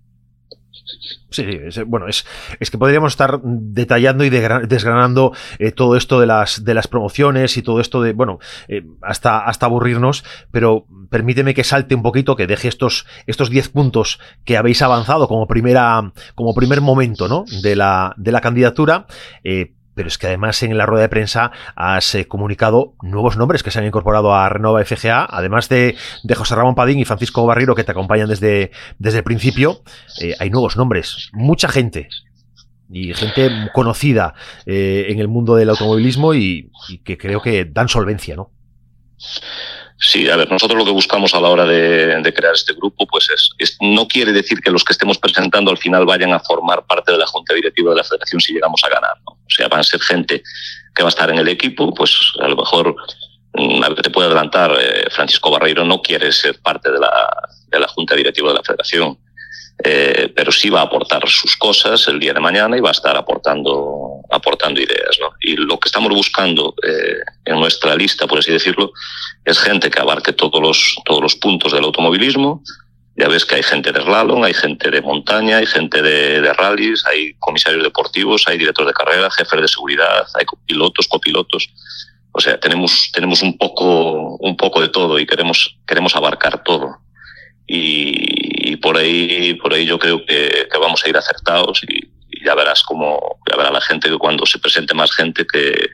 Sí, 1.32 1.46
bueno, 1.88 2.10
es, 2.10 2.26
es, 2.60 2.70
que 2.70 2.78
podríamos 2.78 3.14
estar 3.14 3.40
detallando 3.42 4.26
y 4.26 4.30
desgranando 4.30 5.32
eh, 5.60 5.72
todo 5.72 5.96
esto 5.96 6.20
de 6.20 6.26
las, 6.26 6.66
de 6.66 6.74
las 6.74 6.88
promociones 6.88 7.56
y 7.56 7.62
todo 7.62 7.80
esto 7.80 8.02
de, 8.02 8.12
bueno, 8.12 8.40
eh, 8.68 8.84
hasta, 9.02 9.40
hasta 9.40 9.66
aburrirnos, 9.66 10.26
pero 10.52 10.86
permíteme 11.10 11.54
que 11.54 11.64
salte 11.64 11.96
un 11.96 12.04
poquito, 12.04 12.36
que 12.36 12.48
deje 12.48 12.68
estos, 12.68 13.06
estos 13.28 13.50
10 13.50 13.70
puntos 13.70 14.20
que 14.44 14.58
habéis 14.58 14.82
avanzado 14.82 15.30
como 15.30 15.48
primera, 15.48 16.12
como 16.36 16.54
primer 16.54 16.82
momento, 16.82 17.30
¿no? 17.30 17.46
De 17.62 17.78
la, 17.78 18.14
de 18.18 18.32
la 18.34 18.42
candidatura. 18.42 19.06
Eh, 19.46 19.72
pero 19.94 20.08
es 20.08 20.18
que 20.18 20.28
además 20.28 20.62
en 20.64 20.78
la 20.78 20.86
rueda 20.86 21.04
de 21.04 21.10
prensa 21.10 21.52
has 21.76 22.16
eh, 22.16 22.28
comunicado 22.28 22.94
nuevos 23.02 23.38
nombres 23.38 23.64
que 23.64 23.72
se 23.72 23.80
han 23.80 23.86
incorporado 23.86 24.34
a 24.34 24.48
Renova 24.50 24.84
FGA, 24.84 25.26
además 25.30 25.70
de, 25.70 25.96
de 26.24 26.36
José 26.36 26.56
Ramón 26.56 26.76
Padín 26.76 27.00
y 27.00 27.06
Francisco 27.06 27.46
Barriro 27.46 27.76
que 27.76 27.84
te 27.84 27.92
acompañan 27.92 28.30
desde, 28.30 28.72
desde 29.00 29.20
el 29.20 29.24
principio, 29.24 29.82
eh, 30.22 30.36
hay 30.40 30.50
nuevos 30.50 30.78
nombres, 30.78 31.30
mucha 31.34 31.68
gente 31.68 32.10
y 32.90 33.14
gente 33.14 33.50
conocida 33.74 34.34
eh, 34.66 35.06
en 35.10 35.20
el 35.20 35.28
mundo 35.28 35.56
del 35.56 35.70
automovilismo 35.70 36.34
y, 36.34 36.72
y 36.90 36.98
que 37.00 37.18
creo 37.18 37.42
que 37.42 37.66
dan 37.66 37.88
solvencia, 37.88 38.36
¿no? 38.36 38.52
Sí, 40.04 40.28
a 40.30 40.36
ver, 40.36 40.52
nosotros 40.52 40.80
lo 40.80 40.86
que 40.86 40.92
buscamos 40.92 41.36
a 41.36 41.40
la 41.40 41.50
hora 41.50 41.64
de, 41.64 42.34
crear 42.36 42.56
este 42.56 42.74
grupo, 42.74 43.06
pues 43.06 43.30
es, 43.60 43.78
no 43.82 44.08
quiere 44.08 44.32
decir 44.32 44.60
que 44.60 44.72
los 44.72 44.84
que 44.84 44.94
estemos 44.94 45.20
presentando 45.20 45.70
al 45.70 45.78
final 45.78 46.08
vayan 46.08 46.34
a 46.34 46.40
formar 46.40 46.84
parte 46.88 47.12
de 47.12 47.20
la 47.20 47.28
junta 47.28 47.54
directiva 47.54 47.92
de 47.92 47.98
la 47.98 48.04
federación 48.04 48.42
si 48.42 48.52
llegamos 48.54 48.82
a 48.84 48.90
ganar. 48.90 49.14
¿no? 49.28 49.34
O 49.34 49.50
sea, 49.50 49.68
van 49.68 49.82
a 49.82 49.84
ser 49.84 50.02
gente 50.02 50.42
que 50.96 51.04
va 51.04 51.10
a 51.10 51.12
estar 51.12 51.30
en 51.30 51.38
el 51.38 51.48
equipo, 51.48 51.94
pues 51.94 52.18
a 52.40 52.48
lo 52.48 52.56
mejor 52.56 52.96
mm, 53.54 54.02
te 54.02 54.10
puede 54.10 54.26
adelantar, 54.26 54.76
eh, 54.82 55.06
Francisco 55.12 55.52
Barreiro 55.52 55.86
no 55.86 56.02
quiere 56.02 56.32
ser 56.32 56.60
parte 56.62 56.92
de 56.92 57.00
la, 57.00 57.30
de 57.68 57.80
la 57.80 57.88
junta 57.88 58.16
directiva 58.16 58.50
de 58.50 58.56
la 58.56 58.64
federación. 58.64 59.20
Eh, 59.84 60.32
pero 60.36 60.52
sí 60.52 60.70
va 60.70 60.82
a 60.82 60.84
aportar 60.84 61.28
sus 61.28 61.56
cosas 61.56 62.08
el 62.08 62.20
día 62.20 62.34
de 62.34 62.40
mañana 62.40 62.78
y 62.78 62.82
va 62.82 62.90
a 62.90 62.92
estar 62.92 63.18
aportando, 63.18 64.22
aportando 64.30 64.80
ideas. 64.80 65.18
¿no? 65.20 65.32
Y 65.40 65.56
lo 65.56 65.80
que 65.80 65.88
estamos 65.88 66.12
buscando 66.14 66.76
eh, 66.84 67.18
en 67.46 67.60
nuestra 67.60 67.96
lista, 67.96 68.28
por 68.28 68.40
así 68.40 68.52
decirlo, 68.52 68.92
es 69.44 69.58
gente 69.60 69.90
que 69.90 70.00
abarque 70.00 70.34
todos 70.34 70.62
los, 70.62 70.96
todos 71.06 71.22
los 71.22 71.36
puntos 71.36 71.72
del 71.72 71.84
automovilismo. 71.84 72.64
Ya 73.16 73.28
ves 73.28 73.46
que 73.46 73.56
hay 73.56 73.64
gente 73.64 73.92
de 73.92 74.02
slalom, 74.02 74.44
hay 74.44 74.54
gente 74.54 74.90
de 74.90 75.02
montaña, 75.02 75.58
hay 75.58 75.66
gente 75.66 76.02
de, 76.02 76.42
de 76.42 76.54
rallies, 76.54 77.04
hay 77.06 77.34
comisarios 77.40 77.84
deportivos, 77.84 78.48
hay 78.48 78.58
directores 78.58 78.90
de 78.90 78.94
carrera, 78.94 79.32
jefes 79.32 79.62
de 79.62 79.68
seguridad, 79.68 80.26
hay 80.36 80.46
pilotos, 80.66 81.08
copilotos. 81.08 81.70
O 82.34 82.40
sea, 82.40 82.60
tenemos, 82.60 83.10
tenemos 83.12 83.42
un 83.42 83.58
poco, 83.58 84.38
un 84.38 84.56
poco 84.56 84.80
de 84.80 84.90
todo 84.90 85.20
y 85.20 85.26
queremos, 85.26 85.78
queremos 85.88 86.16
abarcar 86.16 86.64
todo. 86.64 86.98
Y, 87.68 88.51
y 88.72 88.78
por 88.78 88.98
ahí, 88.98 89.56
por 89.56 89.74
ahí 89.74 89.86
yo 89.86 90.00
creo 90.00 90.26
que, 90.26 90.68
vamos 90.80 91.04
a 91.04 91.10
ir 91.10 91.18
acertados 91.18 91.82
y, 91.84 92.10
ya 92.44 92.56
verás 92.56 92.82
cómo, 92.84 93.40
ya 93.50 93.58
verá 93.58 93.70
la 93.70 93.82
gente 93.82 94.10
que 94.10 94.18
cuando 94.18 94.46
se 94.46 94.58
presente 94.58 94.96
más 94.96 95.12
gente 95.12 95.46
que, 95.46 95.90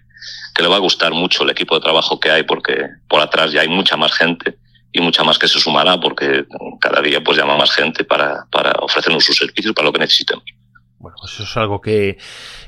que 0.56 0.62
le 0.62 0.70
va 0.70 0.76
a 0.76 0.80
gustar 0.80 1.12
mucho 1.12 1.44
el 1.44 1.50
equipo 1.50 1.76
de 1.76 1.82
trabajo 1.82 2.20
que 2.20 2.30
hay 2.30 2.44
porque 2.44 2.88
por 3.10 3.20
atrás 3.20 3.52
ya 3.52 3.62
hay 3.62 3.68
mucha 3.68 3.98
más 3.98 4.14
gente 4.14 4.58
y 4.94 5.02
mucha 5.02 5.24
más 5.24 5.40
que 5.40 5.48
se 5.48 5.60
sumará 5.60 6.00
porque 6.00 6.46
cada 6.80 7.02
día 7.02 7.22
pues 7.22 7.38
llama 7.38 7.58
más 7.58 7.72
gente 7.72 8.06
para, 8.06 8.46
para 8.52 8.72
ofrecernos 8.80 9.26
sus 9.26 9.36
servicios 9.36 9.74
para 9.74 9.88
lo 9.88 9.92
que 9.92 10.00
necesitemos. 10.00 10.46
Bueno, 11.00 11.18
eso 11.26 11.44
es 11.44 11.58
algo 11.58 11.82
que, 11.82 12.18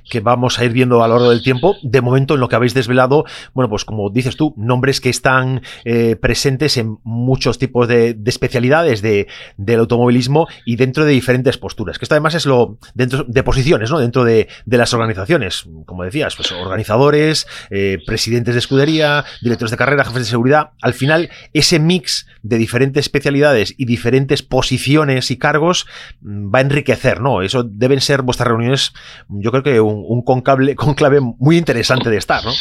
que 0.09 0.19
vamos 0.19 0.59
a 0.59 0.65
ir 0.65 0.71
viendo 0.71 1.03
a 1.03 1.07
lo 1.07 1.15
largo 1.15 1.29
del 1.29 1.43
tiempo. 1.43 1.75
De 1.83 2.01
momento, 2.01 2.33
en 2.33 2.39
lo 2.39 2.49
que 2.49 2.55
habéis 2.55 2.73
desvelado, 2.73 3.25
bueno, 3.53 3.69
pues 3.69 3.85
como 3.85 4.09
dices 4.09 4.35
tú, 4.35 4.53
nombres 4.57 5.01
que 5.01 5.09
están 5.09 5.61
eh, 5.85 6.15
presentes 6.15 6.77
en 6.77 6.97
muchos 7.03 7.57
tipos 7.57 7.87
de, 7.87 8.17
especialidades 8.25 9.01
de, 9.01 9.27
del 9.57 9.79
automovilismo 9.79 10.47
y 10.65 10.75
dentro 10.75 11.05
de 11.05 11.11
diferentes 11.11 11.57
posturas. 11.57 11.97
Que 11.97 12.05
esto 12.05 12.15
además 12.15 12.35
es 12.35 12.45
lo 12.45 12.77
dentro 12.93 13.23
de 13.23 13.43
posiciones, 13.43 13.89
¿no? 13.91 13.99
Dentro 13.99 14.23
de, 14.23 14.47
las 14.65 14.93
organizaciones, 14.93 15.65
como 15.85 16.03
decías, 16.03 16.35
pues 16.35 16.51
organizadores, 16.51 17.47
eh, 17.69 17.97
presidentes 18.05 18.55
de 18.55 18.59
escudería, 18.59 19.25
directores 19.41 19.71
de 19.71 19.77
carrera, 19.77 20.05
jefes 20.05 20.23
de 20.23 20.29
seguridad. 20.29 20.71
Al 20.81 20.93
final, 20.93 21.29
ese 21.53 21.79
mix 21.79 22.27
de 22.43 22.57
diferentes 22.57 23.05
especialidades 23.05 23.75
y 23.77 23.85
diferentes 23.85 24.41
posiciones 24.41 25.31
y 25.31 25.37
cargos 25.37 25.85
mm, 26.21 26.53
va 26.53 26.59
a 26.59 26.61
enriquecer, 26.61 27.19
¿no? 27.21 27.41
Eso 27.41 27.63
deben 27.63 28.01
ser 28.01 28.21
vuestras 28.21 28.47
reuniones, 28.47 28.93
yo 29.27 29.51
creo 29.51 29.63
que 29.63 29.81
un 29.81 29.98
un, 30.07 30.21
conclave, 30.23 30.75
conclave 30.75 31.19
muy 31.19 31.57
interesante 31.57 32.09
de 32.09 32.17
estar, 32.17 32.43
¿no? 32.43 32.53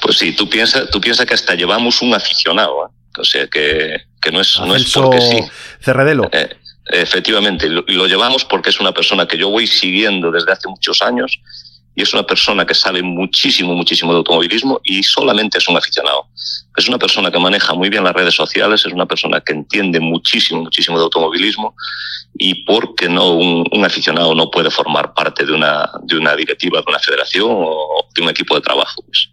Pues 0.00 0.18
sí, 0.18 0.32
tú 0.32 0.48
piensas 0.48 0.90
tú 0.90 1.00
piensa 1.00 1.24
que 1.24 1.34
hasta 1.34 1.54
llevamos 1.54 2.02
un 2.02 2.14
aficionado, 2.14 2.86
¿eh? 2.86 2.90
o 3.18 3.24
sea 3.24 3.46
que, 3.46 4.02
que 4.20 4.32
no 4.32 4.40
es, 4.40 4.58
no 4.58 4.74
es 4.74 4.90
porque 4.92 5.20
sí. 5.20 5.40
Cerredelo. 5.80 6.28
Eh, 6.32 6.56
Efectivamente, 6.86 7.68
lo, 7.68 7.84
lo 7.86 8.06
llevamos 8.08 8.44
porque 8.44 8.70
es 8.70 8.80
una 8.80 8.92
persona 8.92 9.26
que 9.26 9.38
yo 9.38 9.48
voy 9.48 9.68
siguiendo 9.68 10.32
desde 10.32 10.52
hace 10.52 10.68
muchos 10.68 11.00
años 11.00 11.40
y 11.94 12.02
es 12.02 12.12
una 12.14 12.22
persona 12.22 12.64
que 12.64 12.74
sabe 12.74 13.02
muchísimo, 13.02 13.74
muchísimo 13.74 14.12
de 14.12 14.18
automovilismo 14.18 14.80
y 14.82 15.02
solamente 15.02 15.58
es 15.58 15.68
un 15.68 15.76
aficionado. 15.76 16.26
Es 16.76 16.88
una 16.88 16.98
persona 16.98 17.30
que 17.30 17.38
maneja 17.38 17.74
muy 17.74 17.90
bien 17.90 18.04
las 18.04 18.14
redes 18.14 18.34
sociales, 18.34 18.84
es 18.86 18.92
una 18.92 19.06
persona 19.06 19.40
que 19.40 19.52
entiende 19.52 20.00
muchísimo, 20.00 20.62
muchísimo 20.62 20.96
de 20.98 21.04
automovilismo 21.04 21.74
y 22.38 22.64
por 22.64 22.94
qué 22.94 23.08
no 23.08 23.32
un, 23.32 23.66
un, 23.70 23.84
aficionado 23.84 24.34
no 24.34 24.50
puede 24.50 24.70
formar 24.70 25.12
parte 25.12 25.44
de 25.44 25.52
una, 25.52 25.90
de 26.04 26.16
una 26.16 26.34
directiva, 26.34 26.80
de 26.80 26.84
una 26.88 26.98
federación 26.98 27.50
o 27.50 28.08
de 28.14 28.22
un 28.22 28.30
equipo 28.30 28.54
de 28.54 28.62
trabajo. 28.62 29.02
Pues, 29.04 29.28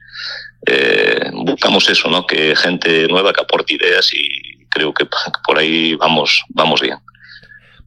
eh, 0.67 1.31
buscamos 1.33 1.89
eso, 1.89 2.09
¿no? 2.09 2.27
que 2.27 2.55
gente 2.55 3.07
nueva 3.07 3.31
que 3.31 3.41
aporte 3.41 3.75
ideas 3.75 4.13
y 4.13 4.65
creo 4.69 4.93
que 4.93 5.07
por 5.45 5.57
ahí 5.57 5.95
vamos, 5.95 6.43
vamos 6.49 6.81
bien. 6.81 6.97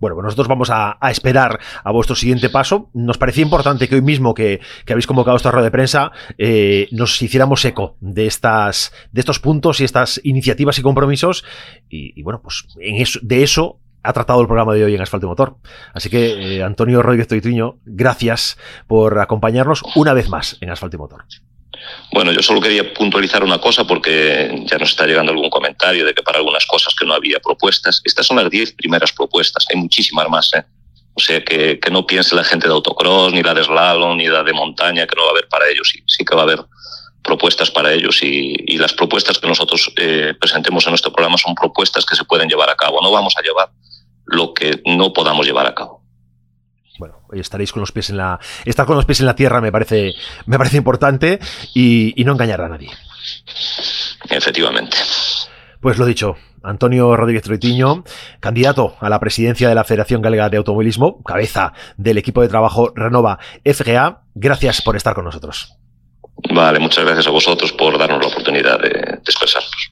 Bueno, 0.03 0.17
pues 0.17 0.25
nosotros 0.25 0.49
vamos 0.49 0.69
a, 0.69 0.99
esperar 1.13 1.61
a 1.85 1.93
vuestro 1.93 2.17
siguiente 2.17 2.51
paso. 2.51 2.91
Nos 2.93 3.19
parecía 3.19 3.45
importante 3.45 3.89
que 3.89 3.95
hoy 3.95 4.03
mismo 4.03 4.35
que, 4.35 4.61
habéis 4.91 5.07
convocado 5.07 5.37
esta 5.37 5.53
rueda 5.53 5.67
de 5.67 5.71
prensa 5.71 6.11
eh, 6.39 6.89
nos 6.91 7.23
hiciéramos 7.23 7.65
eco 7.65 7.97
de 8.01 8.27
estas 8.27 8.93
de 9.13 9.21
estos 9.21 9.39
puntos 9.39 9.81
y 9.81 9.85
estas 9.85 10.21
iniciativas 10.25 10.77
y 10.81 10.83
compromisos. 10.83 11.45
Y, 11.89 12.21
bueno, 12.25 12.43
pues 12.43 12.67
en 12.81 12.97
eso, 12.97 13.21
de 13.23 13.45
eso 13.45 13.79
ha 14.03 14.13
tratado 14.13 14.41
el 14.41 14.49
programa 14.49 14.75
de 14.75 14.83
hoy 14.83 14.97
en 14.97 15.03
Asfalto 15.03 15.29
Motor. 15.29 15.59
Así 15.95 16.11
que, 16.11 16.57
eh, 16.57 16.65
Antonio 16.65 17.01
Rodríguez 17.01 17.29
Toituño, 17.29 17.77
gracias 17.85 18.59
por 18.89 19.21
acompañarnos 19.21 19.85
una 19.95 20.15
vez 20.15 20.29
más 20.29 20.59
en 20.61 20.71
Asfalto 20.71 20.99
Motor. 20.99 21.27
Bueno, 22.13 22.33
yo 22.33 22.43
solo 22.43 22.61
quería 22.61 22.93
puntualizar 22.93 23.43
una 23.43 23.59
cosa 23.59 23.85
porque 23.85 24.63
ya 24.67 24.79
nos 24.79 24.91
está 24.91 25.07
llegando 25.07 25.33
algún 25.33 25.51
comentario 25.51 26.05
de 26.05 26.15
que 26.15 26.23
para 26.23 26.39
algunas 26.39 26.67
cosas 26.67 26.95
que 26.95 27.07
no 27.07 27.15
había 27.15 27.41
propuestas. 27.41 28.03
Estas 28.05 28.27
son 28.27 28.37
las 28.37 28.51
diez 28.51 28.73
primeras 28.73 29.13
propuestas, 29.13 29.67
hay 29.73 29.81
muchísimas 29.81 30.29
más. 30.29 30.51
¿eh? 30.55 30.65
O 31.15 31.21
sea, 31.21 31.43
que, 31.43 31.81
que, 31.81 31.91
no 31.91 32.07
piense 32.07 32.35
la 32.35 32.45
gente 32.45 32.67
de 32.67 32.75
autocross, 32.75 33.33
ni 33.33 33.43
la 33.43 33.55
de 33.55 33.65
slalom, 33.65 34.17
ni 34.17 34.29
la 34.29 34.43
de 34.43 34.53
montaña, 34.53 35.07
que 35.07 35.17
no 35.17 35.23
va 35.23 35.29
a 35.29 35.33
haber 35.33 35.49
para 35.49 35.69
ellos. 35.69 35.93
Sí, 36.07 36.25
que 36.25 36.35
va 36.35 36.43
a 36.43 36.45
haber 36.45 36.61
propuestas 37.23 37.71
para 37.71 37.93
ellos 37.93 38.23
y, 38.23 38.55
y 38.67 38.79
las 38.79 38.93
propuestas 38.93 39.39
que 39.39 39.47
nosotros 39.47 39.93
eh, 39.97 40.35
presentemos 40.39 40.85
en 40.87 40.91
nuestro 40.91 41.13
programa 41.13 41.39
son 41.39 41.55
propuestas 41.55 42.05
que 42.05 42.17
se 42.17 42.25
pueden 42.25 42.49
llevar 42.49 42.69
a 42.69 42.77
cabo. 42.77 43.01
No 43.01 43.11
vamos 43.11 43.35
a 43.37 43.43
llevar 43.43 43.71
lo 44.27 44.53
que 44.55 44.83
no 44.85 45.13
podamos 45.13 45.47
llevar 45.47 45.67
a 45.67 45.75
cabo 45.75 46.02
bueno, 46.99 47.21
estaréis 47.33 47.73
con 47.73 47.81
los 47.81 47.93
pies 47.93 48.11
en 48.11 48.17
la. 48.17 48.39
Estar 48.65 48.87
con 48.87 48.97
los 48.97 49.05
pies 49.05 49.21
en 49.21 49.27
la 49.27 49.35
tierra 49.35 49.61
me 49.61 49.73
parece, 49.73 50.13
me 50.47 50.59
parece 50.59 50.77
importante 50.77 51.39
y, 51.75 52.21
y 52.21 52.25
no 52.25 52.33
engañar 52.33 52.61
a 52.61 52.69
nadie. 52.69 52.91
Efectivamente. 54.29 54.97
Pues 55.81 55.99
lo 55.99 56.07
dicho, 56.07 56.37
Antonio 56.63 57.17
Rodríguez 57.17 57.43
Troitiño, 57.43 58.05
candidato 58.41 58.97
a 59.01 59.09
la 59.09 59.19
presidencia 59.19 59.69
de 59.69 59.75
la 59.75 59.85
Federación 59.85 60.23
Galega 60.23 60.49
de 60.49 60.59
Automovilismo, 60.59 61.23
cabeza 61.25 61.73
del 61.97 62.19
equipo 62.19 62.41
de 62.41 62.49
trabajo 62.49 62.93
Renova 62.95 63.39
FGA, 63.65 64.23
gracias 64.35 64.81
por 64.83 64.97
estar 64.97 65.15
con 65.15 65.25
nosotros. 65.25 65.77
Vale, 66.55 66.79
muchas 66.79 67.05
gracias 67.05 67.27
a 67.27 67.31
vosotros 67.31 67.73
por 67.73 67.99
darnos 67.99 68.21
la 68.21 68.29
oportunidad 68.29 68.79
de, 68.79 68.91
de 68.91 69.19
expresarnos. 69.25 69.92